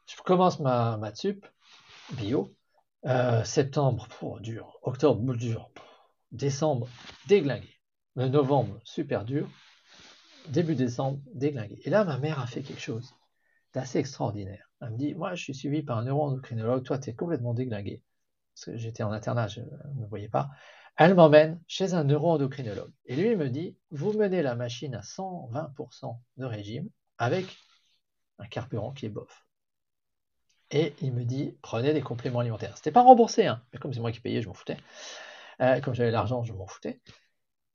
[0.08, 1.46] Je commence ma maths sup,
[2.14, 2.56] bio.
[3.06, 4.08] Euh, septembre,
[4.42, 4.80] dur.
[4.82, 5.70] Octobre, dur.
[6.32, 6.88] Décembre,
[7.28, 7.79] déglingué
[8.16, 9.50] novembre, super dur.
[10.50, 11.80] Début décembre, déglingué.
[11.84, 13.14] Et là, ma mère a fait quelque chose
[13.74, 14.70] d'assez extraordinaire.
[14.82, 18.02] Elle me dit, moi, je suis suivi par un neuroendocrinologue, toi, tu es complètement déglingué.
[18.56, 20.50] Parce que j'étais en internat, je ne me voyais pas.
[20.98, 22.92] Elle m'emmène chez un neuroendocrinologue.
[23.06, 27.58] Et lui, me dit, vous menez la machine à 120% de régime avec
[28.40, 29.46] un carburant qui est bof.
[30.72, 32.76] Et il me dit, prenez des compléments alimentaires.
[32.78, 33.64] C'était pas remboursé, hein.
[33.72, 34.78] mais comme c'est moi qui payais, je m'en foutais.
[35.62, 37.02] Euh, comme j'avais l'argent, je m'en foutais.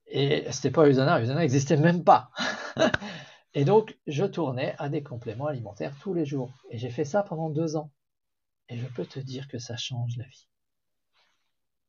[0.07, 2.31] Et c'était pas Usana, Usana n'existait même pas.
[3.55, 6.53] et donc, je tournais à des compléments alimentaires tous les jours.
[6.71, 7.91] Et j'ai fait ça pendant deux ans.
[8.69, 10.49] Et je peux te dire que ça change la vie.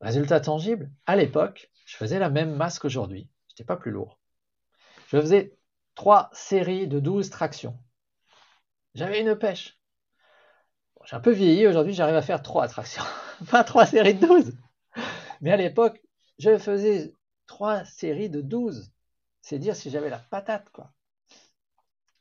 [0.01, 3.30] Résultat tangible, à l'époque, je faisais la même masse qu'aujourd'hui.
[3.47, 4.19] Je n'étais pas plus lourd.
[5.08, 5.58] Je faisais
[5.93, 7.78] trois séries de 12 tractions.
[8.93, 9.80] J'avais une pêche.
[11.06, 13.04] j'ai un peu vieilli, aujourd'hui j'arrive à faire trois tractions.
[13.51, 14.54] pas trois séries de 12.
[15.41, 16.01] Mais à l'époque,
[16.39, 17.13] je faisais
[17.47, 18.91] trois séries de 12.
[19.41, 20.91] C'est dire si j'avais la patate, quoi.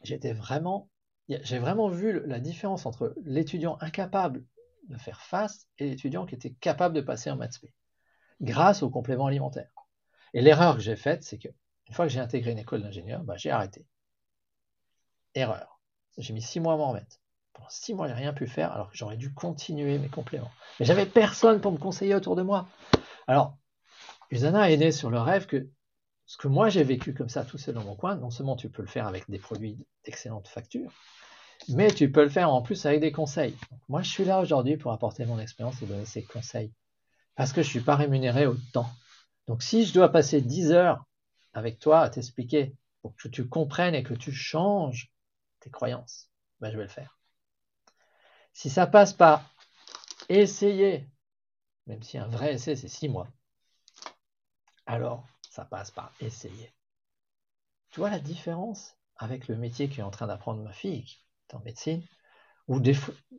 [0.02, 0.90] J'étais vraiment,
[1.28, 4.44] j'ai vraiment vu la différence entre l'étudiant incapable
[4.88, 7.64] de faire face et l'étudiant qui était capable de passer en maths
[8.40, 9.70] grâce au complément alimentaire.
[10.34, 11.48] Et l'erreur que j'ai faite, c'est que
[11.88, 13.86] une fois que j'ai intégré une école d'ingénieur, bah, j'ai arrêté.
[15.34, 15.80] Erreur.
[16.18, 17.20] J'ai mis six mois à m'en remettre.
[17.52, 20.50] Pendant six mois, j'ai rien pu faire, alors que j'aurais dû continuer mes compléments.
[20.78, 22.68] Mais j'avais personne pour me conseiller autour de moi.
[23.26, 23.56] Alors,
[24.30, 25.68] Usana est né sur le rêve que
[26.26, 28.70] ce que moi j'ai vécu comme ça tout seul dans mon coin, non seulement tu
[28.70, 30.90] peux le faire avec des produits d'excellente facture,
[31.68, 33.56] mais tu peux le faire en plus avec des conseils.
[33.88, 36.72] moi, je suis là aujourd'hui pour apporter mon expérience et donner ces conseils.
[37.36, 38.88] Parce que je ne suis pas rémunéré autant.
[39.46, 41.04] Donc, si je dois passer 10 heures
[41.52, 45.12] avec toi à t'expliquer pour que tu comprennes et que tu changes
[45.60, 47.18] tes croyances, ben, je vais le faire.
[48.52, 49.50] Si ça passe par
[50.28, 51.08] essayer,
[51.86, 53.28] même si un vrai essai, c'est 6 mois,
[54.86, 56.72] alors ça passe par essayer.
[57.90, 61.18] Tu vois la différence avec le métier est en train d'apprendre ma fille,
[61.52, 62.02] en médecine,
[62.66, 62.80] où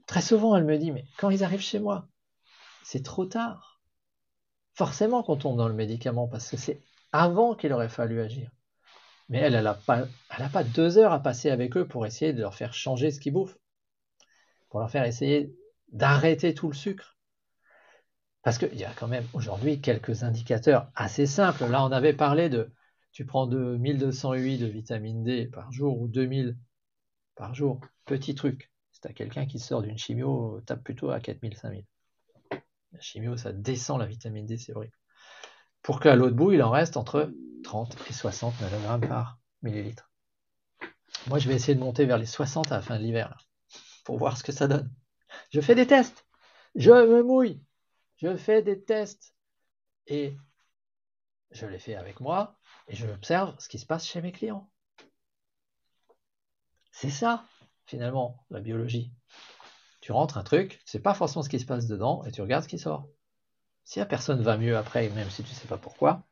[0.06, 2.08] très souvent elle me dit, mais quand ils arrivent chez moi,
[2.84, 3.82] c'est trop tard.
[4.74, 6.82] Forcément qu'on tombe dans le médicament, parce que c'est
[7.12, 8.50] avant qu'il aurait fallu agir.
[9.28, 12.56] Mais elle, elle n'a pas deux heures à passer avec eux pour essayer de leur
[12.56, 13.58] faire changer ce qu'ils bouffent,
[14.70, 15.56] pour leur faire essayer
[15.92, 17.15] d'arrêter tout le sucre.
[18.46, 21.66] Parce qu'il y a quand même aujourd'hui quelques indicateurs assez simples.
[21.66, 22.72] Là, on avait parlé de,
[23.12, 26.56] tu prends de 1208 de vitamine D par jour ou 2000
[27.36, 27.82] par jour.
[28.06, 28.72] Petit truc.
[28.92, 31.86] Si tu as quelqu'un qui sort d'une chimio, tape plutôt à 4000, 5000.
[32.92, 34.94] La chimio, ça descend la vitamine D, c'est horrible.
[35.82, 40.12] Pour qu'à l'autre bout, il en reste entre 30 et 60 nanogrammes par millilitre.
[41.26, 43.40] Moi, je vais essayer de monter vers les 60 à la fin de l'hiver,
[44.04, 44.94] pour voir ce que ça donne.
[45.50, 46.28] Je fais des tests.
[46.76, 47.60] Je me mouille.
[48.18, 49.34] Je fais des tests.
[50.08, 50.36] Et
[51.52, 54.70] je les fais avec moi et je observe ce qui se passe chez mes clients.
[56.92, 57.46] C'est ça,
[57.86, 59.12] finalement, la biologie.
[60.02, 62.42] Tu rentres un truc, tu sais pas forcément ce qui se passe dedans, et tu
[62.42, 63.08] regardes ce qui sort.
[63.84, 66.24] Si la personne va mieux après, même si tu ne sais pas pourquoi,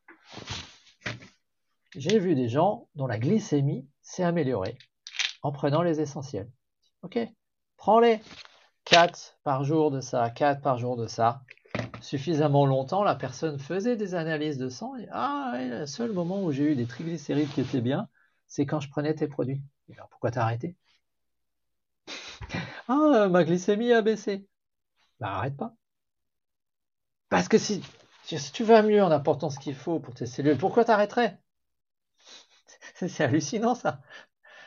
[1.96, 4.78] j'ai vu des gens dont la glycémie s'est améliorée
[5.42, 6.52] en prenant les essentiels.
[7.02, 7.20] Ok,
[7.78, 8.22] prends-les.
[8.86, 11.42] 4 par jour de ça, 4 par jour de ça.
[12.04, 16.52] Suffisamment longtemps, la personne faisait des analyses de sang et ah, le seul moment où
[16.52, 18.10] j'ai eu des triglycérides qui étaient bien,
[18.48, 19.64] c'est quand je prenais tes produits.
[19.92, 20.76] Alors pourquoi t'as arrêté?
[22.88, 24.48] Ah, ma glycémie a baissé.
[25.20, 25.76] Bah arrête pas.
[27.28, 27.84] Parce que si,
[28.54, 31.38] tu vas mieux en apportant ce qu'il faut pour tes cellules, pourquoi t'arrêterais?
[32.96, 34.02] C'est hallucinant ça.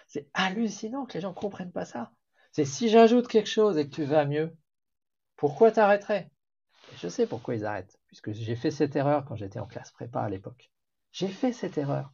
[0.09, 2.13] C'est hallucinant que les gens ne comprennent pas ça.
[2.53, 4.57] C'est si j'ajoute quelque chose et que tu vas mieux,
[5.37, 6.31] pourquoi t'arrêterais?
[6.95, 10.21] Je sais pourquoi ils arrêtent, puisque j'ai fait cette erreur quand j'étais en classe prépa
[10.21, 10.71] à l'époque.
[11.13, 12.13] J'ai fait cette erreur.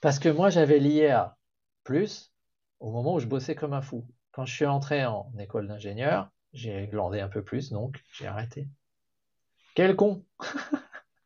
[0.00, 1.38] Parce que moi, j'avais lié à
[1.84, 2.32] plus
[2.80, 4.06] au moment où je bossais comme un fou.
[4.32, 8.68] Quand je suis entré en école d'ingénieur, j'ai glandé un peu plus, donc j'ai arrêté.
[9.74, 10.24] Quel con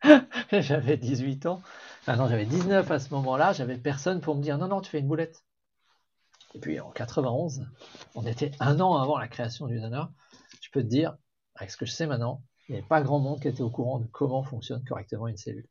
[0.52, 1.62] J'avais 18 ans.
[2.06, 4.90] Ah non, j'avais 19 à ce moment-là, j'avais personne pour me dire non, non, tu
[4.90, 5.44] fais une boulette.
[6.54, 7.66] Et puis en 91,
[8.14, 10.10] on était un an avant la création du Zana.
[10.62, 11.16] Je peux te dire,
[11.54, 13.70] avec ce que je sais maintenant, il n'y avait pas grand monde qui était au
[13.70, 15.68] courant de comment fonctionne correctement une cellule.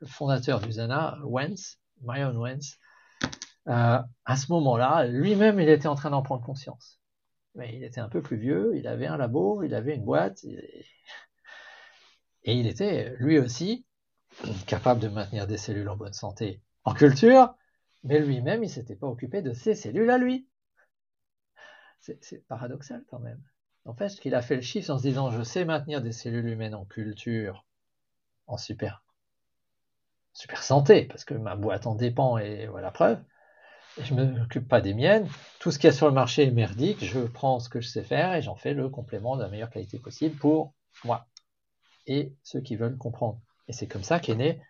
[0.00, 2.78] Le fondateur du Zana, Wentz, Marion Wentz,
[3.68, 6.98] euh, à ce moment-là, lui-même, il était en train d'en prendre conscience.
[7.54, 10.44] Mais il était un peu plus vieux, il avait un labo, il avait une boîte,
[10.44, 10.86] et,
[12.44, 13.84] il était, lui aussi,
[14.66, 17.54] capable de maintenir des cellules en bonne santé en culture,
[18.04, 20.48] mais lui-même, il ne s'était pas occupé de ses cellules à lui.
[22.00, 23.42] C'est paradoxal quand même.
[23.84, 26.48] En fait, qu'il a fait le chiffre en se disant, je sais maintenir des cellules
[26.48, 27.64] humaines en culture,
[28.46, 29.02] en super,
[30.32, 33.18] santé, parce que ma boîte en dépend et voilà la preuve
[34.02, 35.28] je ne m'occupe pas des miennes.
[35.58, 37.04] Tout ce qu'il y a sur le marché est merdique.
[37.04, 39.70] Je prends ce que je sais faire et j'en fais le complément de la meilleure
[39.70, 40.72] qualité possible pour
[41.04, 41.26] moi
[42.06, 43.40] et ceux qui veulent comprendre.
[43.68, 44.62] Et c'est comme ça qu'est né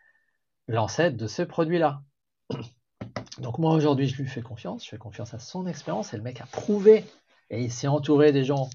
[0.66, 2.02] l'ancêtre de ce produit-là.
[3.38, 6.22] Donc moi aujourd'hui, je lui fais confiance, je fais confiance à son expérience et le
[6.22, 7.04] mec a prouvé
[7.50, 8.68] et il s'est entouré des gens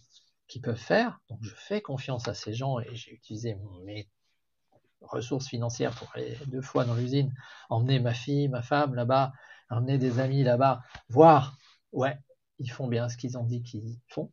[0.53, 1.19] qui peuvent faire.
[1.29, 4.07] Donc je fais confiance à ces gens et j'ai utilisé mes
[5.01, 7.33] ressources financières pour aller deux fois dans l'usine,
[7.71, 9.33] emmener ma fille, ma femme là-bas,
[9.71, 11.57] emmener des amis là-bas, voir,
[11.91, 12.19] ouais,
[12.59, 14.31] ils font bien ce qu'ils ont dit qu'ils font.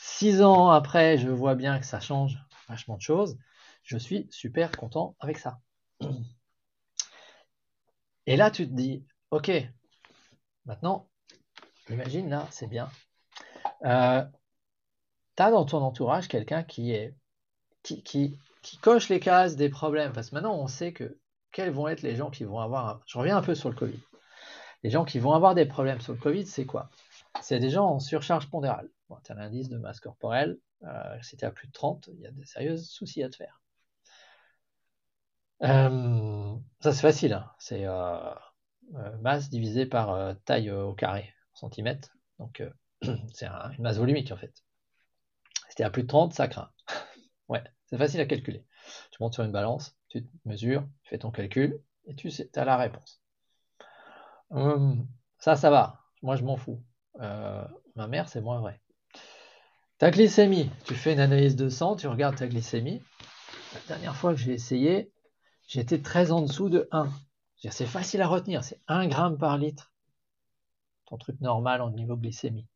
[0.00, 2.38] Six ans après, je vois bien que ça change.
[2.68, 3.38] vachement de choses.
[3.84, 5.60] Je suis super content avec ça.
[8.26, 9.50] Et là, tu te dis, ok,
[10.66, 11.08] maintenant,
[11.88, 12.90] imagine là, c'est bien.
[13.86, 14.22] Euh,
[15.36, 17.14] tu as dans ton entourage quelqu'un qui est
[17.82, 20.12] qui, qui, coche les cases des problèmes.
[20.12, 21.18] Parce que maintenant, on sait que
[21.52, 23.00] quels vont être les gens qui vont avoir.
[23.06, 24.00] Je reviens un peu sur le Covid.
[24.82, 26.90] Les gens qui vont avoir des problèmes sur le Covid, c'est quoi?
[27.40, 28.88] C'est des gens en surcharge pondérale.
[29.08, 32.26] Bon, tu as l'indice de masse corporelle, euh, c'était à plus de 30, il y
[32.26, 33.60] a des sérieux soucis à te faire.
[35.62, 37.32] Euh, ça, c'est facile.
[37.32, 37.50] Hein.
[37.58, 38.34] C'est euh,
[39.20, 42.16] masse divisée par taille au carré, en centimètres.
[42.38, 42.62] Donc,
[43.32, 44.62] c'est une masse volumique, en fait.
[45.74, 46.70] C'était à plus de 30, ça craint.
[47.48, 48.64] ouais, c'est facile à calculer.
[49.10, 52.76] Tu montes sur une balance, tu mesures, tu fais ton calcul, et tu as la
[52.76, 53.20] réponse.
[54.50, 55.04] Hum,
[55.38, 56.04] ça, ça va.
[56.22, 56.80] Moi, je m'en fous.
[57.20, 57.66] Euh,
[57.96, 58.80] ma mère, c'est moins vrai.
[59.98, 63.02] Ta glycémie, tu fais une analyse de sang, tu regardes ta glycémie.
[63.74, 65.12] La dernière fois que j'ai essayé,
[65.66, 67.10] j'étais très en dessous de 1.
[67.68, 69.92] C'est facile à retenir, c'est 1 gramme par litre.
[71.06, 72.68] Ton truc normal en niveau glycémie.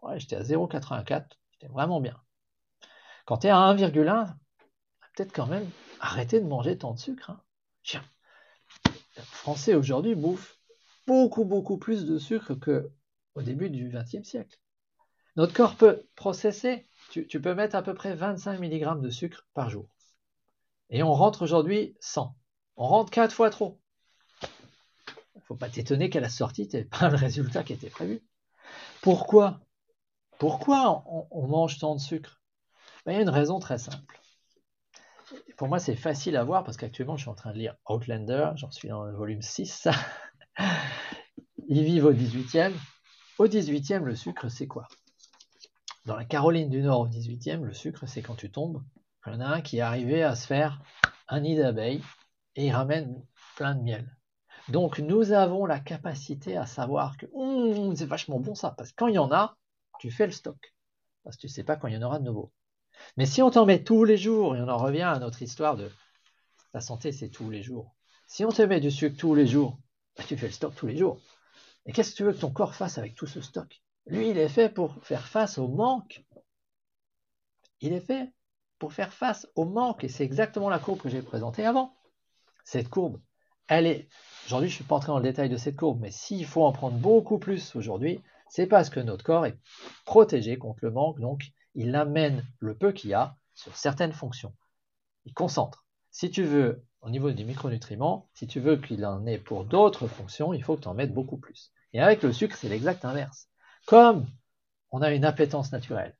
[0.00, 2.18] Ouais, j'étais à 0,84, j'étais vraiment bien.
[3.30, 4.34] Quand tu es à 1,1,
[5.14, 5.70] peut-être quand même
[6.00, 7.30] arrêter de manger tant de sucre.
[7.30, 8.02] Hein.
[9.22, 10.58] Français aujourd'hui bouffent
[11.06, 14.58] beaucoup, beaucoup plus de sucre qu'au début du XXe siècle.
[15.36, 19.70] Notre corps peut processer, tu, peux mettre à peu près 25 mg de sucre par
[19.70, 19.88] jour.
[20.88, 22.34] Et on rentre aujourd'hui 100.
[22.74, 23.80] On rentre 4 fois trop.
[24.42, 27.90] Il ne faut pas t'étonner qu'à la sortie, tu n'aies pas le résultat qui était
[27.90, 28.24] prévu.
[29.02, 29.60] Pourquoi?
[30.40, 32.39] Pourquoi on, mange tant de sucre?
[33.06, 34.20] Il y a une raison très simple.
[35.56, 38.52] Pour moi, c'est facile à voir parce qu'actuellement, je suis en train de lire Outlander,
[38.56, 39.88] j'en suis dans le volume 6.
[41.68, 42.72] Ils vivent au 18e.
[43.38, 44.88] Au 18e, le sucre, c'est quoi?
[46.04, 48.82] Dans la Caroline du Nord, au 18e, le sucre, c'est quand tu tombes.
[49.26, 50.82] Il y en a un qui est arrivé à se faire
[51.28, 52.02] un nid d'abeilles
[52.56, 53.22] et il ramène
[53.56, 54.16] plein de miel.
[54.68, 58.96] Donc nous avons la capacité à savoir que hum, c'est vachement bon ça, parce que
[58.96, 59.56] quand il y en a,
[59.98, 60.74] tu fais le stock,
[61.22, 62.52] parce que tu ne sais pas quand il y en aura de nouveau.
[63.16, 65.76] Mais si on t'en met tous les jours, et on en revient à notre histoire
[65.76, 65.90] de
[66.74, 67.94] la santé, c'est tous les jours.
[68.26, 69.78] Si on te met du sucre tous les jours,
[70.16, 71.20] bah, tu fais le stock tous les jours.
[71.86, 73.82] Et qu'est-ce que tu veux que ton corps fasse avec tout ce stock?
[74.06, 76.24] Lui, il est fait pour faire face au manque.
[77.80, 78.32] Il est fait
[78.78, 80.04] pour faire face au manque.
[80.04, 81.96] Et c'est exactement la courbe que j'ai présentée avant.
[82.64, 83.20] Cette courbe,
[83.66, 84.08] elle est.
[84.46, 86.64] Aujourd'hui, je ne suis pas entré dans le détail de cette courbe, mais s'il faut
[86.64, 89.58] en prendre beaucoup plus aujourd'hui, c'est parce que notre corps est
[90.04, 94.54] protégé contre le manque, donc il amène le peu qu'il y a sur certaines fonctions.
[95.24, 95.84] Il concentre.
[96.10, 100.06] Si tu veux au niveau des micronutriments, si tu veux qu'il en ait pour d'autres
[100.06, 101.72] fonctions, il faut que tu en mettes beaucoup plus.
[101.92, 103.48] Et avec le sucre, c'est l'exact inverse.
[103.86, 104.26] Comme
[104.90, 106.16] on a une appétence naturelle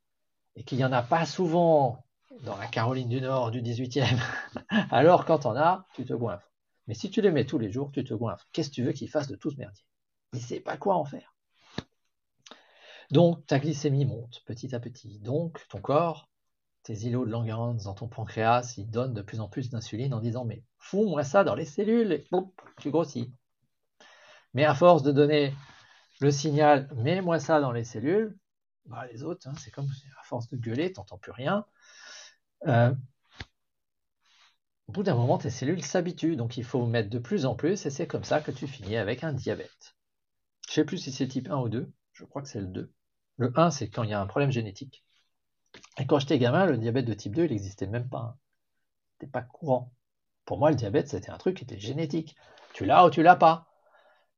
[0.57, 2.05] et qu'il n'y en a pas souvent
[2.45, 4.19] dans la Caroline du Nord du 18e,
[4.91, 6.51] alors quand on as, tu te goinfres.
[6.87, 8.47] Mais si tu les mets tous les jours, tu te goinfres.
[8.53, 9.85] Qu'est-ce que tu veux qu'il fasse de tout ce merdier?
[10.33, 11.30] Il ne sait pas quoi en faire.
[13.11, 15.19] Donc ta glycémie monte petit à petit.
[15.21, 16.31] Donc ton corps
[16.83, 20.21] tes îlots de Langerhans dans ton pancréas, ils donnent de plus en plus d'insuline en
[20.21, 22.27] disant mais fous-moi ça dans les cellules et
[22.79, 23.33] tu grossis.
[24.55, 25.55] Mais à force de donner
[26.21, 28.37] le signal mets-moi ça dans les cellules,
[28.87, 29.89] bah, les autres, hein, c'est comme
[30.21, 31.67] à force de gueuler, t'entends plus rien.
[32.67, 32.93] Euh,
[34.89, 37.87] au bout d'un moment, tes cellules s'habituent, donc il faut mettre de plus en plus,
[37.87, 39.95] et c'est comme ça que tu finis avec un diabète.
[40.67, 42.67] Je ne sais plus si c'est type 1 ou 2, je crois que c'est le
[42.67, 42.93] 2.
[43.41, 45.03] Le 1, c'est quand il y a un problème génétique.
[45.99, 48.37] Et quand j'étais gamin, le diabète de type 2, il n'existait même pas.
[49.13, 49.95] C'était pas courant.
[50.45, 52.37] Pour moi, le diabète, c'était un truc qui était génétique.
[52.75, 53.67] Tu l'as ou tu l'as pas.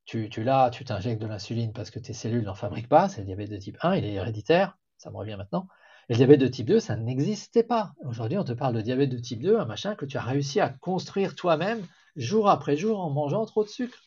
[0.04, 3.08] Tu, tu l'as, tu t'injectes de l'insuline parce que tes cellules n'en fabriquent pas.
[3.08, 4.78] C'est le diabète de type 1, il est héréditaire.
[4.98, 5.66] Ça me revient maintenant.
[6.08, 7.94] Et le diabète de type 2, ça n'existait pas.
[8.04, 10.60] Aujourd'hui, on te parle de diabète de type 2, un machin que tu as réussi
[10.60, 11.84] à construire toi-même
[12.14, 13.98] jour après jour en mangeant trop de sucre.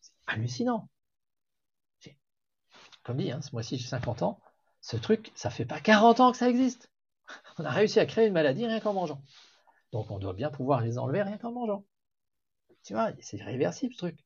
[0.00, 0.88] C'est hallucinant.
[3.04, 4.40] Comme dit, hein, ce mois-ci, j'ai 50 ans
[4.82, 6.90] ce truc, ça fait pas 40 ans que ça existe.
[7.58, 9.22] On a réussi à créer une maladie rien qu'en mangeant.
[9.92, 11.84] Donc on doit bien pouvoir les enlever rien qu'en mangeant.
[12.82, 14.18] Tu vois, c'est réversible ce truc.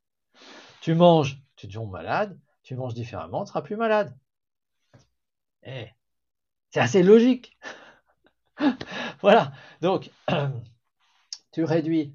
[0.81, 4.17] Tu manges, tu tombes malade, tu manges différemment, tu ne seras plus malade.
[5.65, 5.89] Eh,
[6.71, 7.59] c'est assez logique.
[9.21, 10.11] voilà, donc
[11.53, 12.15] tu réduis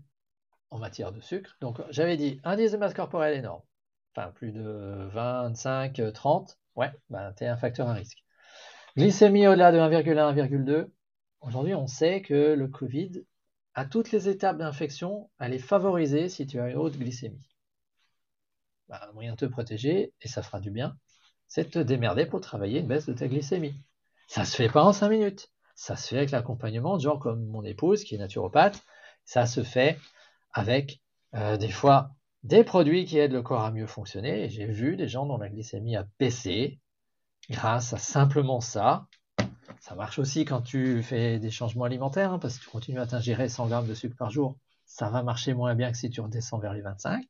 [0.71, 1.57] en matière de sucre.
[1.59, 3.61] Donc j'avais dit indice de masse corporelle énorme.
[4.15, 6.57] Enfin, plus de 25, 30.
[6.75, 8.23] Ouais, ben, tu es un facteur à risque.
[8.97, 10.91] Glycémie au-delà de 1,1, 1,2.
[11.41, 13.23] Aujourd'hui, on sait que le Covid,
[13.73, 17.49] à toutes les étapes d'infection, elle est favorisée si tu as une haute glycémie.
[18.89, 20.97] Bah, un moyen de te protéger, et ça fera du bien,
[21.47, 23.75] c'est de te démerder pour travailler une baisse de ta glycémie.
[24.27, 25.49] Ça se fait pas en 5 minutes.
[25.75, 28.83] Ça se fait avec l'accompagnement de gens comme mon épouse qui est naturopathe.
[29.23, 29.97] Ça se fait
[30.53, 31.01] avec
[31.33, 32.11] euh, des fois
[32.43, 34.49] des produits qui aident le corps à mieux fonctionner.
[34.49, 36.79] J'ai vu des gens dont la glycémie a baissé
[37.49, 39.07] grâce à simplement ça.
[39.79, 43.07] Ça marche aussi quand tu fais des changements alimentaires, hein, parce que tu continues à
[43.07, 44.57] t'ingérer 100 grammes de sucre par jour.
[44.85, 47.25] Ça va marcher moins bien que si tu redescends vers les 25.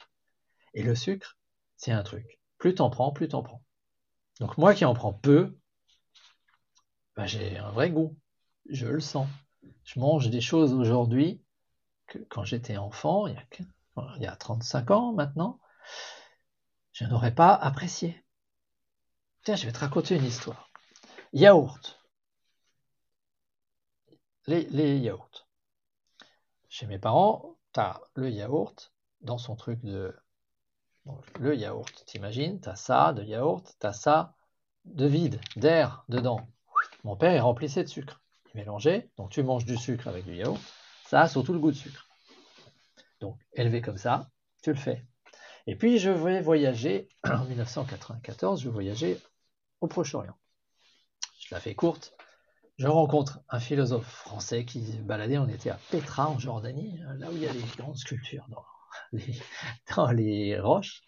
[0.73, 1.37] Et le sucre,
[1.77, 2.39] c'est un truc.
[2.57, 3.63] Plus t'en prends, plus t'en prends.
[4.39, 5.57] Donc moi qui en prends peu,
[7.15, 8.17] ben, j'ai un vrai goût.
[8.69, 9.27] Je le sens.
[9.83, 11.41] Je mange des choses aujourd'hui
[12.07, 13.65] que quand j'étais enfant, il y, a,
[13.97, 15.59] il y a 35 ans maintenant,
[16.91, 18.23] je n'aurais pas apprécié.
[19.43, 20.69] Tiens, je vais te raconter une histoire.
[21.33, 21.99] Yaourt.
[24.47, 25.47] Les, yaourts.
[26.69, 30.15] Chez mes parents, tu as le yaourt dans son truc de
[31.39, 34.35] le yaourt, t'imagines, t'as ça de yaourt, t'as ça
[34.85, 36.47] de vide, d'air dedans.
[37.03, 38.21] Mon père, il remplissait de sucre.
[38.53, 40.61] Il mélangeait, donc tu manges du sucre avec du yaourt,
[41.05, 42.10] ça a surtout le goût de sucre.
[43.21, 44.29] Donc, élevé comme ça,
[44.61, 45.05] tu le fais.
[45.67, 49.17] Et puis, je vais voyager, en 1994, je vais voyager
[49.79, 50.35] au Proche-Orient.
[51.39, 52.13] Je la fais courte.
[52.77, 57.35] Je rencontre un philosophe français qui baladait, on était à Petra, en Jordanie, là où
[57.35, 58.47] il y a les grandes sculptures
[59.95, 61.03] dans les roches.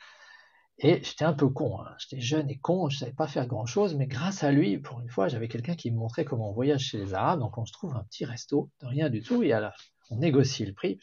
[0.80, 1.96] Et j'étais un peu con, hein.
[1.98, 4.80] j'étais jeune et con, je ne savais pas faire grand chose, mais grâce à lui,
[4.80, 7.40] pour une fois, j'avais quelqu'un qui me montrait comment on voyage chez les Arabes.
[7.40, 9.74] Donc on se trouve un petit resto, de rien du tout, et à
[10.10, 11.00] on négocie le prix,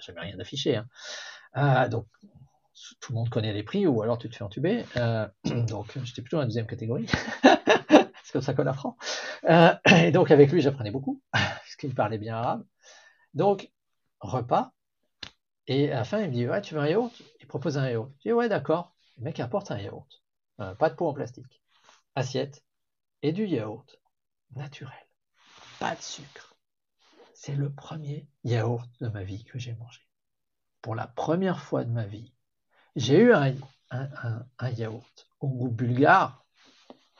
[0.00, 0.76] j'avais rien affiché.
[0.76, 0.86] Hein.
[1.56, 2.06] Euh, donc
[3.00, 4.84] tout le monde connaît les prix, ou alors tu te fais entuber.
[4.96, 7.06] Euh, donc j'étais plutôt dans la deuxième catégorie.
[8.24, 8.96] C'est comme ça qu'on apprend.
[9.44, 9.74] Euh,
[10.04, 11.20] et donc avec lui, j'apprenais beaucoup,
[11.62, 12.64] puisqu'il parlait bien arabe.
[13.34, 13.70] Donc,
[14.20, 14.72] repas,
[15.66, 17.12] et à la fin, il me dit, ouais, tu veux un yaourt?
[17.40, 18.10] Il propose un yaourt.
[18.18, 18.94] Je dis, ouais, d'accord.
[19.18, 20.22] Le mec apporte un yaourt.
[20.60, 21.62] Euh, pas de pot en plastique.
[22.14, 22.64] Assiette.
[23.22, 24.00] Et du yaourt
[24.56, 24.92] naturel.
[25.78, 26.49] Pas de sucre.
[27.42, 30.02] C'est le premier yaourt de ma vie que j'ai mangé.
[30.82, 32.34] Pour la première fois de ma vie,
[32.96, 33.54] j'ai eu un,
[34.76, 36.44] yaourt au goût bulgare.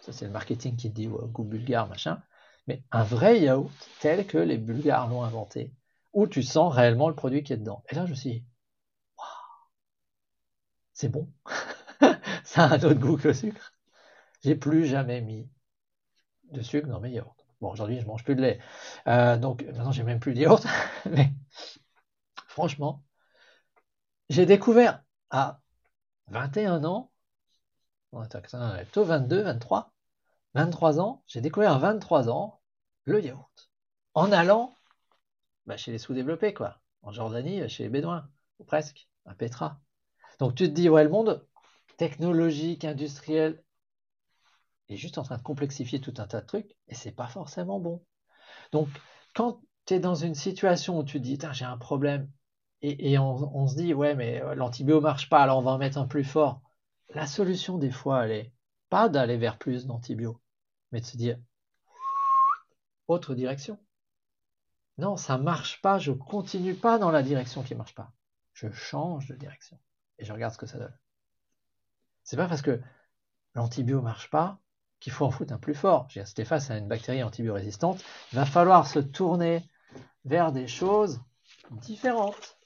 [0.02, 2.22] Ça, c'est le marketing qui dit au goût bulgare, machin.
[2.66, 5.72] Mais un vrai yaourt tel que les Bulgares l'ont inventé
[6.12, 7.82] où tu sens réellement le produit qui est dedans.
[7.88, 8.44] Et là, je me suis dit,
[9.16, 9.26] waouh,
[10.92, 11.32] c'est bon.
[12.44, 13.72] ça a un autre goût que le sucre.
[14.42, 15.48] J'ai plus jamais mis
[16.52, 17.39] de sucre dans mes yaourts.
[17.60, 18.60] Bon, aujourd'hui, je mange plus de lait.
[19.06, 20.66] Euh, donc, maintenant, j'ai même plus de yaourt.
[21.10, 21.32] Mais
[22.48, 23.04] franchement,
[24.30, 25.60] j'ai découvert à
[26.28, 27.10] 21 ans,
[28.10, 29.92] plutôt 22, 23,
[30.54, 32.60] 23 ans, j'ai découvert à 23 ans
[33.04, 33.70] le yaourt.
[34.14, 34.76] En allant
[35.66, 36.80] bah, chez les sous-développés, quoi.
[37.02, 39.80] En Jordanie, chez les Bédouins, ou presque, à Petra.
[40.38, 41.46] Donc tu te dis, ouais, le monde
[41.96, 43.62] technologique, industriel,
[44.92, 47.80] est juste en train de complexifier tout un tas de trucs, et c'est pas forcément
[47.80, 48.04] bon.
[48.72, 48.88] Donc,
[49.34, 52.30] quand tu es dans une situation où tu te dis, j'ai un problème,
[52.82, 56.06] et, on, se dit, ouais, mais l'antibio marche pas, alors on va en mettre un
[56.06, 56.62] plus fort.
[57.10, 58.52] La solution, des fois, elle est
[58.88, 60.40] pas d'aller vers plus d'antibio,
[60.90, 61.38] mais de se dire,
[63.06, 63.78] autre direction.
[64.96, 68.12] Non, ça marche pas, je continue pas dans la direction qui marche pas.
[68.52, 69.78] Je change de direction
[70.18, 70.96] et je regarde ce que ça donne.
[72.22, 72.80] C'est pas parce que
[73.54, 74.60] l'antibio marche pas
[75.00, 76.06] qu'il faut en foutre un plus fort.
[76.08, 79.62] Tu face à une bactérie antibiorésistante, il va falloir se tourner
[80.24, 81.20] vers des choses
[81.70, 82.58] différentes.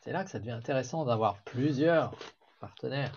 [0.00, 2.14] C'est là que ça devient intéressant d'avoir plusieurs
[2.60, 3.16] partenaires.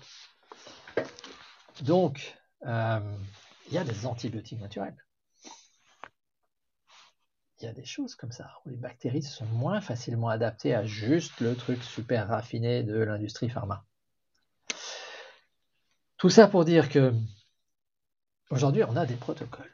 [1.81, 2.99] Donc, euh,
[3.67, 4.97] il y a des antibiotiques naturels
[7.61, 10.83] il y a des choses comme ça, où les bactéries sont moins facilement adaptées à
[10.85, 13.85] juste le truc super raffiné de l'industrie pharma.
[16.22, 17.15] Tout ça pour dire que
[18.51, 19.74] aujourd'hui, on a des protocoles.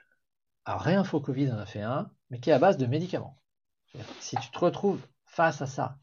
[0.64, 3.38] Alors, Réinfo Covid en a fait un, mais qui est à base de médicaments.
[4.22, 5.98] Si tu te retrouves face à ça,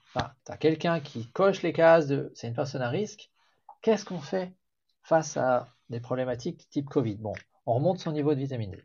[0.44, 3.30] tu as quelqu'un qui coche les cases de c'est une personne à risque,
[3.80, 4.54] qu'est-ce qu'on fait
[5.02, 7.14] face à des problématiques type Covid?
[7.14, 7.32] Bon,
[7.64, 8.84] on remonte son niveau de vitamine D.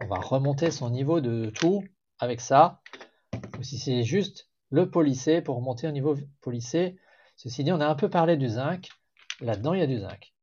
[0.00, 1.84] On va remonter son niveau de tout
[2.18, 2.80] avec ça,
[3.60, 6.98] ou si c'est juste le polissé pour monter au niveau polissé.
[7.36, 8.88] Ceci dit, on a un peu parlé du zinc.
[9.40, 10.33] Là-dedans, il y a du zinc.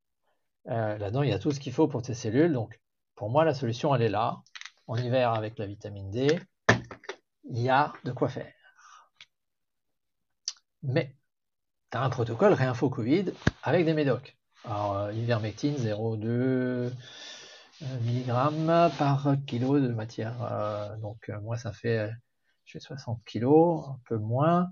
[0.67, 2.53] Euh, là-dedans, il y a tout ce qu'il faut pour tes cellules.
[2.53, 2.79] Donc,
[3.15, 4.41] pour moi, la solution, elle est là.
[4.87, 6.39] En hiver, avec la vitamine D,
[7.45, 8.51] il y a de quoi faire.
[10.83, 11.15] Mais,
[11.91, 13.33] tu as un protocole réinfo Covid
[13.63, 14.37] avec des médocs.
[14.65, 16.91] Alors, euh, ivermectine 0,2
[17.81, 20.35] mg par kilo de matière.
[20.51, 22.11] Euh, donc euh, moi ça fait,
[22.65, 24.71] je fais 60 kg, un peu moins,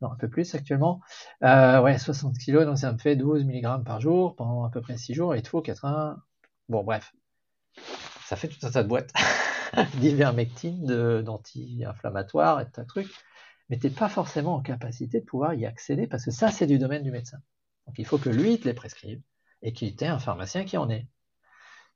[0.00, 1.00] non un peu plus actuellement.
[1.44, 4.80] Euh, ouais 60 kg, donc ça me fait 12 mg par jour pendant à peu
[4.80, 5.34] près 6 jours.
[5.34, 6.22] Et il faut 80.
[6.68, 7.12] Bon bref,
[8.26, 9.12] ça fait tout un tas de boîtes
[9.96, 13.12] d'ivermectine, d'anti-inflammatoires et tas de trucs,
[13.68, 16.66] mais tu n'es pas forcément en capacité de pouvoir y accéder parce que ça, c'est
[16.66, 17.38] du domaine du médecin.
[17.86, 19.20] Donc il faut que lui te les prescrive
[19.62, 21.06] et qu'il ait un pharmacien qui en ait.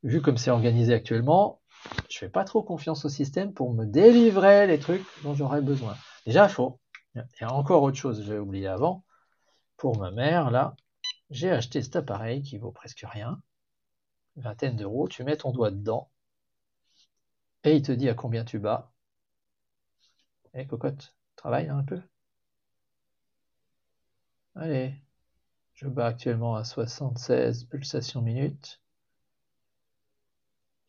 [0.03, 1.63] Vu comme c'est organisé actuellement,
[2.11, 5.97] je fais pas trop confiance au système pour me délivrer les trucs dont j'aurais besoin.
[6.27, 6.79] Déjà, il faut.
[7.15, 9.05] Il y a encore autre chose, j'ai oublié avant.
[9.77, 10.77] Pour ma mère, là,
[11.31, 13.41] j'ai acheté cet appareil qui vaut presque rien.
[14.37, 15.09] Vingtaine d'euros.
[15.09, 16.11] Tu mets ton doigt dedans.
[17.65, 18.93] Et il te dit à combien tu bats.
[20.55, 22.01] Eh, cocotte, travaille un peu.
[24.57, 24.95] Allez,
[25.75, 28.81] je bats actuellement à 76 pulsations minutes.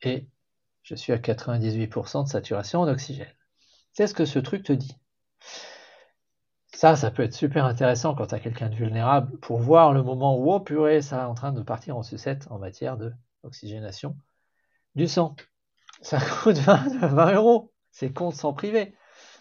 [0.02, 0.28] Et
[0.82, 3.34] je suis à 98% de saturation en oxygène.
[3.92, 4.96] C'est ce que ce truc te dit.
[6.76, 10.38] Ça, ça peut être super intéressant quand tu quelqu'un de vulnérable pour voir le moment
[10.38, 12.98] où, oh purée, ça est en train de partir en sucette en matière
[13.42, 14.14] d'oxygénation
[14.94, 15.36] du sang.
[16.02, 17.72] Ça coûte 20, euros.
[17.92, 18.94] C'est con de s'en priver.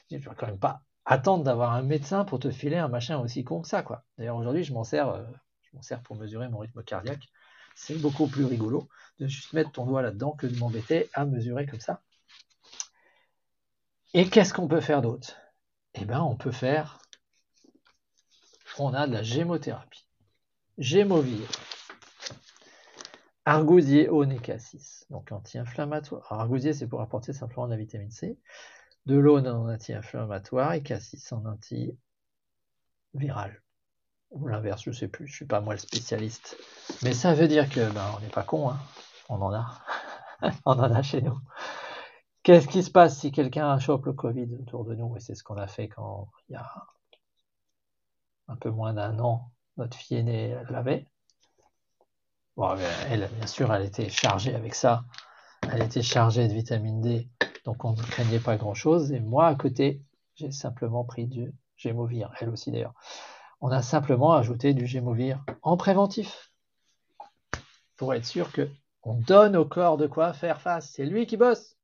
[0.07, 3.19] Tu ne vas quand même pas attendre d'avoir un médecin pour te filer un machin
[3.19, 3.83] aussi con que ça.
[4.17, 5.25] D'ailleurs, aujourd'hui, je euh,
[5.61, 7.27] je m'en sers pour mesurer mon rythme cardiaque.
[7.75, 8.87] C'est beaucoup plus rigolo
[9.19, 12.01] de juste mettre ton doigt là-dedans que de m'embêter à mesurer comme ça.
[14.13, 15.35] Et qu'est-ce qu'on peut faire d'autre?
[15.95, 16.99] Eh bien, on peut faire.
[18.79, 20.05] On a de la gémothérapie.
[20.77, 21.47] Gémovir.
[23.45, 26.31] Argousier onécassis, donc anti-inflammatoire.
[26.31, 28.37] Argousier, c'est pour apporter simplement de la vitamine C.
[29.05, 31.95] De l'aune en anti-inflammatoire et cassis en anti-viral
[34.31, 36.57] ou l'inverse, je ne sais plus, je ne suis pas moi le spécialiste.
[37.03, 38.79] Mais ça veut dire que ben, on n'est pas con, hein.
[39.29, 39.81] on en a.
[40.65, 41.39] on en a chez nous.
[42.43, 45.15] Qu'est-ce qui se passe si quelqu'un chope le Covid autour de nous?
[45.15, 46.69] Et c'est ce qu'on a fait quand il y a
[48.47, 51.07] un peu moins d'un an, notre fille aînée l'avait.
[52.57, 52.75] Bon,
[53.09, 55.03] elle, bien sûr, elle était chargée avec ça.
[55.71, 57.29] Elle était chargée de vitamine D,
[57.65, 59.11] donc on ne craignait pas grand-chose.
[59.11, 60.01] Et moi, à côté,
[60.35, 62.93] j'ai simplement pris du Gémovir, elle aussi d'ailleurs
[63.61, 66.51] on a simplement ajouté du gémovir en préventif
[67.95, 68.69] pour être sûr que
[69.03, 70.89] on donne au corps de quoi faire face.
[70.91, 71.77] C'est lui qui bosse.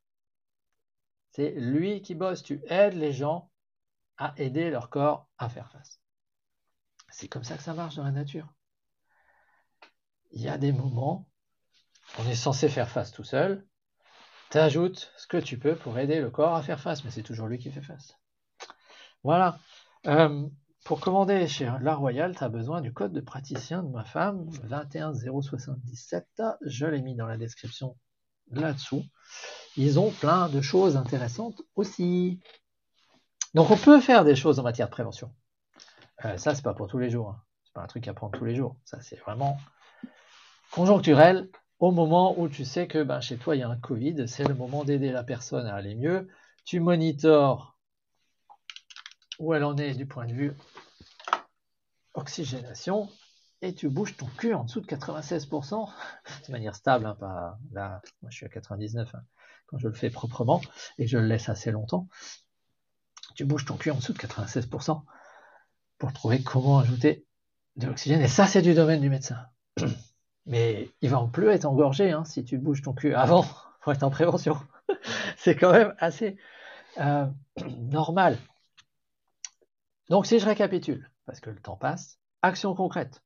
[1.31, 2.41] C'est lui qui bosse.
[2.43, 3.51] Tu aides les gens
[4.17, 6.00] à aider leur corps à faire face.
[7.11, 8.47] C'est comme ça que ça marche dans la nature.
[10.31, 11.27] Il y a des moments,
[12.17, 13.67] on est censé faire face tout seul.
[14.49, 17.23] Tu ajoutes ce que tu peux pour aider le corps à faire face, mais c'est
[17.23, 18.17] toujours lui qui fait face.
[19.23, 19.59] Voilà.
[20.07, 20.47] Euh,
[20.83, 24.49] pour commander chez La Royale, tu as besoin du code de praticien de ma femme,
[24.63, 26.41] 21077.
[26.61, 27.95] Je l'ai mis dans la description
[28.49, 29.03] là-dessous.
[29.77, 32.39] Ils ont plein de choses intéressantes aussi.
[33.53, 35.33] Donc on peut faire des choses en matière de prévention.
[36.25, 37.29] Euh, ça, c'est pas pour tous les jours.
[37.29, 37.41] Hein.
[37.63, 38.77] C'est pas un truc à prendre tous les jours.
[38.85, 39.57] Ça, c'est vraiment
[40.71, 41.49] conjoncturel.
[41.79, 44.47] Au moment où tu sais que ben, chez toi, il y a un Covid, c'est
[44.47, 46.27] le moment d'aider la personne à aller mieux.
[46.63, 47.75] Tu monitores
[49.39, 50.53] où elle en est du point de vue
[52.13, 53.09] oxygénation,
[53.61, 55.89] et tu bouges ton cul en dessous de 96%,
[56.47, 59.21] de manière stable, hein, là, moi je suis à 99 hein,
[59.67, 60.61] quand je le fais proprement,
[60.97, 62.07] et je le laisse assez longtemps,
[63.35, 65.03] tu bouges ton cul en dessous de 96%
[66.01, 67.27] pour trouver comment ajouter
[67.75, 69.37] de l'oxygène, et ça c'est du domaine du médecin.
[70.47, 73.45] Mais il va en plus être engorgé hein, si tu bouges ton cul avant
[73.83, 74.57] pour être en prévention.
[75.37, 76.37] c'est quand même assez
[76.99, 77.27] euh,
[77.77, 78.39] normal.
[80.09, 83.21] Donc si je récapitule, parce que le temps passe, action concrète.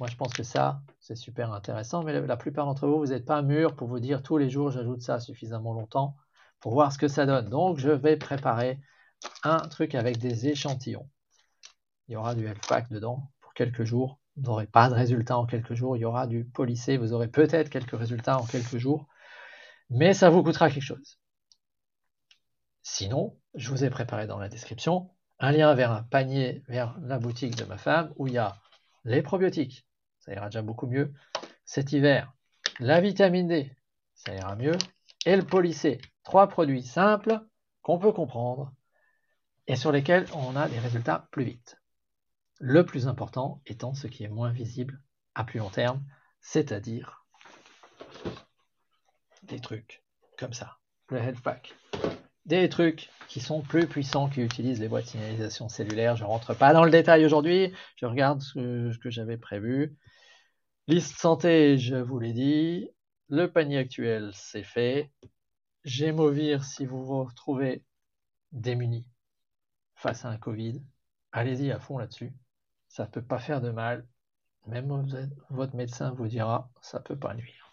[0.00, 3.24] Moi je pense que ça, c'est super intéressant, mais la plupart d'entre vous, vous n'êtes
[3.24, 6.16] pas mûrs pour vous dire tous les jours j'ajoute ça suffisamment longtemps
[6.58, 7.50] pour voir ce que ça donne.
[7.50, 8.80] Donc je vais préparer
[9.44, 11.08] un truc avec des échantillons.
[12.10, 14.18] Il y aura du Healthpack dedans pour quelques jours.
[14.34, 15.96] Vous n'aurez pas de résultats en quelques jours.
[15.96, 16.96] Il y aura du polissé.
[16.96, 19.06] Vous aurez peut-être quelques résultats en quelques jours.
[19.90, 21.20] Mais ça vous coûtera quelque chose.
[22.82, 27.20] Sinon, je vous ai préparé dans la description un lien vers un panier, vers la
[27.20, 28.56] boutique de ma femme, où il y a
[29.04, 29.86] les probiotiques,
[30.18, 31.14] ça ira déjà beaucoup mieux.
[31.64, 32.32] Cet hiver,
[32.80, 33.72] la vitamine D,
[34.14, 34.76] ça ira mieux.
[35.26, 37.40] Et le polissé, trois produits simples
[37.82, 38.72] qu'on peut comprendre
[39.68, 41.79] et sur lesquels on a des résultats plus vite.
[42.60, 45.02] Le plus important étant ce qui est moins visible
[45.34, 46.04] à plus long terme,
[46.40, 47.26] c'est-à-dire
[49.42, 50.04] des trucs
[50.38, 50.78] comme ça.
[51.08, 51.74] Le Health Pack
[52.46, 56.16] des trucs qui sont plus puissants qui utilisent les boîtes de signalisation cellulaire.
[56.16, 59.96] Je ne rentre pas dans le détail aujourd'hui, je regarde ce que j'avais prévu.
[60.88, 62.90] Liste santé, je vous l'ai dit.
[63.28, 65.10] Le panier actuel, c'est fait.
[65.84, 67.84] Gémovir, si vous vous retrouvez
[68.52, 69.06] démuni
[69.94, 70.82] face à un Covid,
[71.30, 72.32] allez-y à fond là-dessus.
[72.90, 74.04] Ça ne peut pas faire de mal.
[74.66, 74.88] Même
[75.48, 77.72] votre médecin vous dira, ça ne peut pas nuire.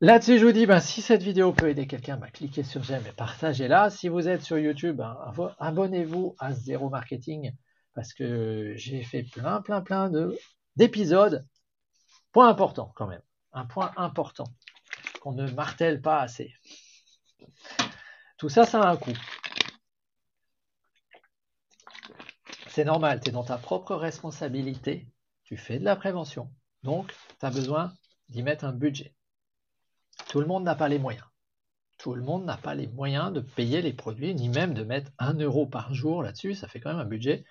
[0.00, 3.06] Là-dessus, je vous dis, ben, si cette vidéo peut aider quelqu'un, ben, cliquez sur j'aime
[3.06, 3.90] et partagez-la.
[3.90, 5.16] Si vous êtes sur YouTube, ben,
[5.58, 7.52] abonnez-vous à Zéro Marketing
[7.94, 10.10] parce que j'ai fait plein, plein, plein
[10.74, 11.46] d'épisodes.
[12.32, 13.22] Point important quand même,
[13.52, 14.48] un point important
[15.20, 16.52] qu'on ne martèle pas assez.
[18.36, 19.16] Tout ça, ça a un coût.
[22.76, 25.08] C'est normal, tu es dans ta propre responsabilité,
[25.44, 26.52] tu fais de la prévention,
[26.82, 27.10] donc
[27.40, 27.94] tu as besoin
[28.28, 29.14] d'y mettre un budget.
[30.28, 31.24] Tout le monde n'a pas les moyens.
[31.96, 35.10] Tout le monde n'a pas les moyens de payer les produits, ni même de mettre
[35.18, 36.54] un euro par jour là-dessus.
[36.54, 37.46] Ça fait quand même un budget.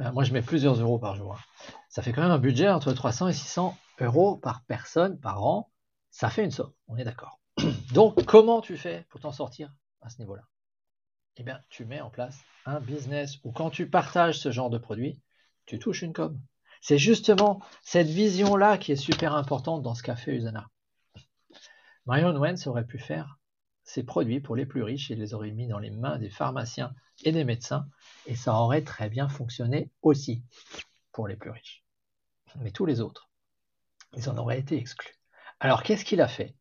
[0.00, 1.34] Euh, moi, je mets plusieurs euros par jour.
[1.34, 1.72] Hein.
[1.90, 5.70] Ça fait quand même un budget entre 300 et 600 euros par personne par an.
[6.10, 7.38] Ça fait une somme, on est d'accord.
[7.92, 10.44] Donc, comment tu fais pour t'en sortir à ce niveau-là?
[11.36, 14.78] Eh bien, tu mets en place un business où quand tu partages ce genre de
[14.78, 15.20] produit,
[15.64, 16.38] tu touches une com.
[16.80, 20.68] C'est justement cette vision-là qui est super importante dans ce qu'a fait Usana.
[22.04, 23.38] Marion Wentz aurait pu faire
[23.82, 26.92] ces produits pour les plus riches et les aurait mis dans les mains des pharmaciens
[27.24, 27.88] et des médecins,
[28.26, 30.42] et ça aurait très bien fonctionné aussi
[31.12, 31.84] pour les plus riches.
[32.60, 33.30] Mais tous les autres,
[34.16, 35.14] ils en auraient été exclus.
[35.60, 36.54] Alors qu'est-ce qu'il a fait?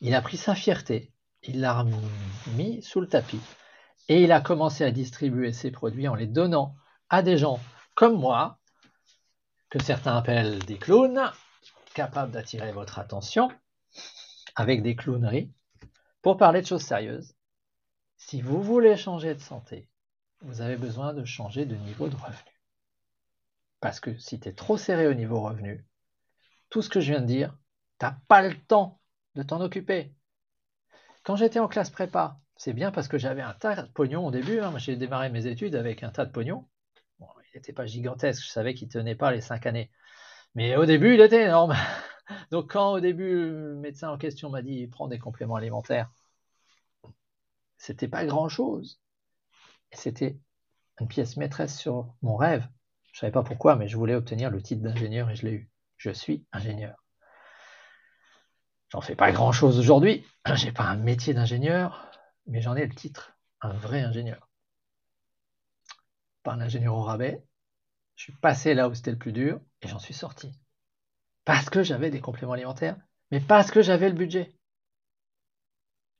[0.00, 1.84] Il a pris sa fierté, il l'a
[2.54, 3.40] mis sous le tapis,
[4.08, 6.76] et il a commencé à distribuer ses produits en les donnant
[7.08, 7.60] à des gens
[7.94, 8.58] comme moi,
[9.70, 11.32] que certains appellent des clowns,
[11.94, 13.50] capables d'attirer votre attention,
[14.54, 15.50] avec des clowneries,
[16.22, 17.34] pour parler de choses sérieuses.
[18.16, 19.88] Si vous voulez changer de santé,
[20.42, 22.60] vous avez besoin de changer de niveau de revenu.
[23.80, 25.86] Parce que si tu es trop serré au niveau revenu,
[26.70, 27.56] tout ce que je viens de dire,
[27.98, 29.00] tu n'as pas le temps
[29.34, 30.14] de t'en occuper.
[31.22, 34.30] Quand j'étais en classe prépa, c'est bien parce que j'avais un tas de pognon au
[34.30, 34.60] début.
[34.60, 34.72] Hein.
[34.78, 36.66] J'ai démarré mes études avec un tas de pognon.
[37.20, 39.90] Il n'était pas gigantesque, je savais qu'il ne tenait pas les cinq années.
[40.54, 41.74] Mais au début, il était énorme.
[42.50, 46.10] Donc quand au début le médecin en question m'a dit prends des compléments alimentaires,
[47.78, 49.00] c'était pas grand chose.
[49.92, 50.38] C'était
[51.00, 52.66] une pièce maîtresse sur mon rêve.
[53.12, 55.70] Je savais pas pourquoi, mais je voulais obtenir le titre d'ingénieur et je l'ai eu.
[55.96, 56.96] Je suis ingénieur.
[58.90, 60.24] J'en fais pas grand chose aujourd'hui.
[60.54, 62.05] J'ai pas un métier d'ingénieur,
[62.46, 64.48] mais j'en ai le titre, un vrai ingénieur.
[66.42, 67.44] Pas un ingénieur au rabais.
[68.16, 70.58] Je suis passé là où c'était le plus dur et j'en suis sorti
[71.46, 72.98] parce que j'avais des compléments alimentaires,
[73.30, 74.52] mais parce que j'avais le budget.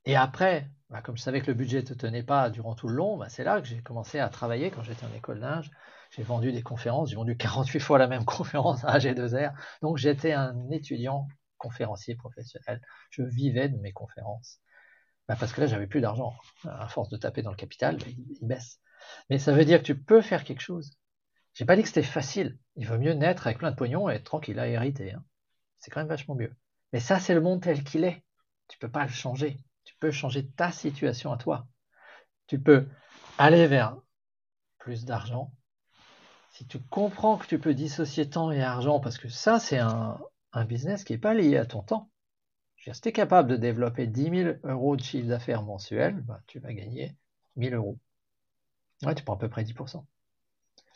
[0.05, 2.87] Et après, bah, comme je savais que le budget ne te tenait pas durant tout
[2.87, 5.69] le long, bah, c'est là que j'ai commencé à travailler quand j'étais en école d'Inge.
[6.11, 9.53] J'ai vendu des conférences, j'ai vendu 48 fois la même conférence à AG2R.
[9.81, 12.81] Donc j'étais un étudiant conférencier professionnel.
[13.09, 14.61] Je vivais de mes conférences.
[15.27, 16.35] Bah, parce que là, j'avais plus d'argent.
[16.65, 18.79] À force de taper dans le capital, il baisse.
[19.29, 20.97] Mais ça veut dire que tu peux faire quelque chose.
[21.53, 22.57] J'ai pas dit que c'était facile.
[22.75, 25.13] Il vaut mieux naître avec plein de pognon et être tranquille à hériter.
[25.13, 25.23] Hein.
[25.79, 26.55] C'est quand même vachement mieux.
[26.93, 28.23] Mais ça, c'est le monde tel qu'il est.
[28.67, 29.59] Tu peux pas le changer.
[29.83, 31.67] Tu peux changer ta situation à toi.
[32.47, 32.87] Tu peux
[33.37, 33.97] aller vers
[34.77, 35.51] plus d'argent.
[36.51, 40.19] Si tu comprends que tu peux dissocier temps et argent, parce que ça, c'est un,
[40.67, 42.09] business qui n'est pas lié à ton temps.
[42.93, 46.59] Si tu es capable de développer 10 000 euros de chiffre d'affaires mensuel, bah, tu
[46.59, 47.15] vas gagner
[47.55, 47.97] 1000 euros.
[49.03, 50.03] Ouais, tu prends à peu près 10%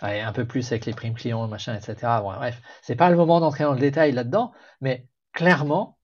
[0.02, 2.22] un peu plus avec les primes clients, machin, etc.
[2.22, 5.98] Bon, bref, c'est pas le moment d'entrer dans le détail là-dedans, mais clairement,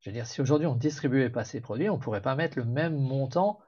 [0.00, 2.34] je veux dire, si aujourd'hui on ne distribuait pas ces produits, on ne pourrait pas
[2.34, 3.60] mettre le même montant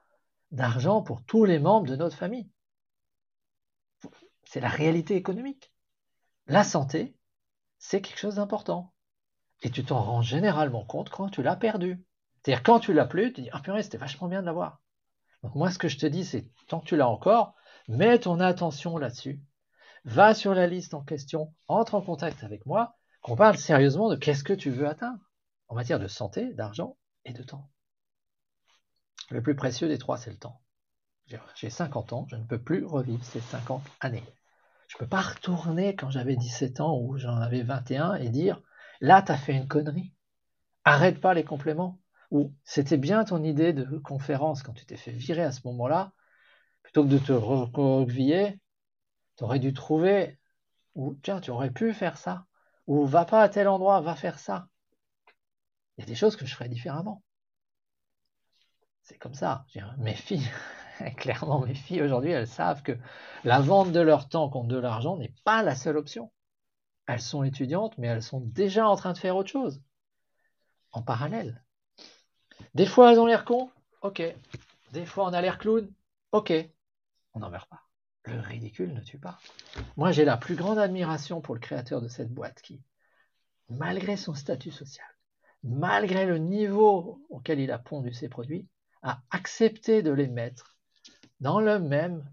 [0.51, 2.49] d'argent pour tous les membres de notre famille.
[4.43, 5.71] C'est la réalité économique.
[6.47, 7.15] La santé,
[7.79, 8.93] c'est quelque chose d'important.
[9.61, 12.03] Et tu t'en rends généralement compte quand tu l'as perdu.
[12.43, 14.81] C'est-à-dire quand tu l'as plus, tu dis Ah purée, c'était vachement bien de l'avoir.
[15.43, 17.55] Donc moi ce que je te dis, c'est tant que tu l'as encore,
[17.87, 19.43] Mets ton attention là-dessus.
[20.05, 24.15] Va sur la liste en question, entre en contact avec moi, qu'on parle sérieusement de
[24.15, 25.19] qu'est-ce que tu veux atteindre
[25.67, 27.69] en matière de santé, d'argent et de temps.
[29.29, 30.61] Le plus précieux des trois, c'est le temps.
[31.55, 34.23] J'ai 50 ans, je ne peux plus revivre ces 50 années.
[34.87, 38.61] Je ne peux pas retourner quand j'avais 17 ans ou j'en avais 21 et dire
[39.05, 40.13] là, tu fait une connerie.
[40.83, 41.99] Arrête pas les compléments.
[42.31, 46.11] Ou c'était bien ton idée de conférence quand tu t'es fait virer à ce moment-là,
[46.83, 48.59] plutôt que de te recroqueviller,
[49.37, 50.39] tu aurais dû trouver,
[50.95, 52.45] ou tiens, tu aurais pu faire ça,
[52.87, 54.67] ou va pas à tel endroit, va faire ça.
[55.97, 57.23] Il y a des choses que je ferais différemment.
[59.03, 59.65] C'est comme ça.
[59.97, 60.49] Mes filles,
[61.17, 62.97] clairement, mes filles aujourd'hui, elles savent que
[63.43, 66.31] la vente de leur temps contre de l'argent n'est pas la seule option.
[67.07, 69.81] Elles sont étudiantes, mais elles sont déjà en train de faire autre chose.
[70.91, 71.63] En parallèle.
[72.73, 73.69] Des fois, elles ont l'air cons,
[74.01, 74.21] ok.
[74.91, 75.91] Des fois, on a l'air clown,
[76.31, 76.53] ok
[77.35, 77.83] on n'en meurt pas.
[78.23, 79.37] Le ridicule ne tue pas.
[79.97, 82.81] Moi, j'ai la plus grande admiration pour le créateur de cette boîte qui,
[83.69, 85.05] malgré son statut social,
[85.63, 88.67] malgré le niveau auquel il a pondu ses produits,
[89.03, 90.77] a accepté de les mettre
[91.39, 92.25] dans le même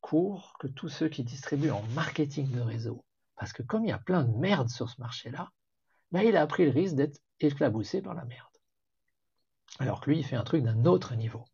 [0.00, 3.04] cours que tous ceux qui distribuent en marketing de réseau.
[3.42, 5.50] Parce que comme il y a plein de merde sur ce marché-là,
[6.12, 8.46] ben il a pris le risque d'être éclaboussé par la merde.
[9.80, 11.44] Alors que lui, il fait un truc d'un autre niveau.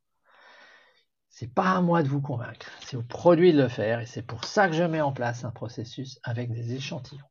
[1.30, 4.20] C'est pas à moi de vous convaincre, c'est au produit de le faire, et c'est
[4.20, 7.24] pour ça que je mets en place un processus avec des échantillons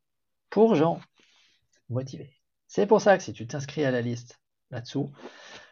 [0.49, 0.99] pour gens
[1.89, 2.34] motivés.
[2.66, 4.41] C'est pour ça que si tu t'inscris à la liste
[4.72, 5.12] là-dessous,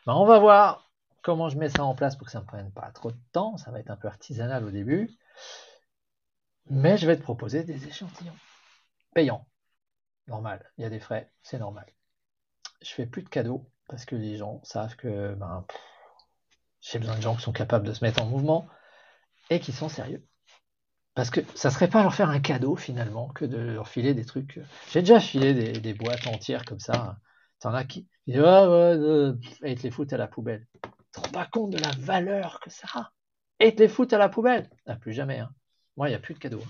[0.06, 0.92] ben on va voir
[1.24, 3.20] comment je mets ça en place pour que ça ne me prenne pas trop de
[3.32, 3.58] temps.
[3.58, 5.10] Ça va être un peu artisanal au début,
[6.70, 8.38] mais je vais te proposer des échantillons
[9.16, 9.48] payants.
[10.28, 11.88] Normal, il y a des frais, c'est normal.
[12.82, 15.66] Je fais plus de cadeaux parce que les gens savent que ben,
[16.82, 18.68] j'ai besoin de gens qui sont capables de se mettre en mouvement
[19.50, 20.24] et qui sont sérieux.
[21.16, 24.26] Parce que ça serait pas leur faire un cadeau finalement que de leur filer des
[24.26, 24.60] trucs.
[24.92, 27.18] J'ai déjà filé des, boîtes entières comme ça.
[27.62, 29.32] T'en as qui disent ouais, ouais,
[29.64, 30.68] et te les foutent à la poubelle.
[30.84, 33.12] Tu te rends pas compte de la valeur que ça a.
[33.62, 34.70] Et te les foutent à la poubelle.
[34.86, 35.40] Ah, plus jamais.
[35.40, 35.52] Hein.
[35.96, 36.62] Moi, il n'y a plus de cadeaux.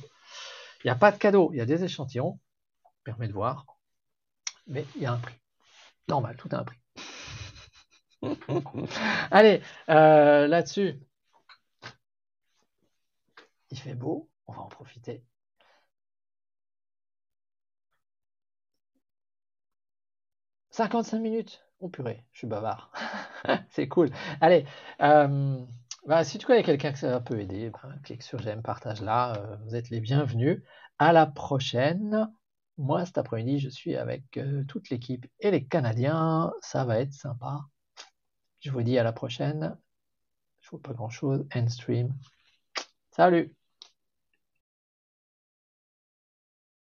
[0.85, 1.49] Il n'y a pas de cadeau.
[1.51, 2.39] Il y a des échantillons.
[3.03, 3.65] Permet de voir.
[4.67, 5.35] Mais il y a un prix.
[6.07, 6.77] Normal, tout a un prix.
[9.31, 10.99] Allez, euh, là-dessus,
[13.71, 15.23] il fait beau, on va en profiter.
[20.69, 22.91] «55 minutes Oh purée, je suis bavard.
[23.71, 24.11] c'est cool.
[24.39, 24.65] Allez,
[25.01, 25.65] euh,
[26.05, 29.35] bah, si tu connais quelqu'un que ça peut aider, bah, clique sur j'aime, partage là.
[29.37, 30.61] Euh, vous êtes les bienvenus.
[30.99, 32.31] À la prochaine.
[32.77, 36.53] Moi, cet après-midi, je suis avec toute l'équipe et les Canadiens.
[36.61, 37.61] Ça va être sympa.
[38.59, 39.77] Je vous dis à la prochaine.
[40.61, 41.45] Je vois pas grand chose.
[41.53, 42.13] End stream.
[43.11, 43.55] Salut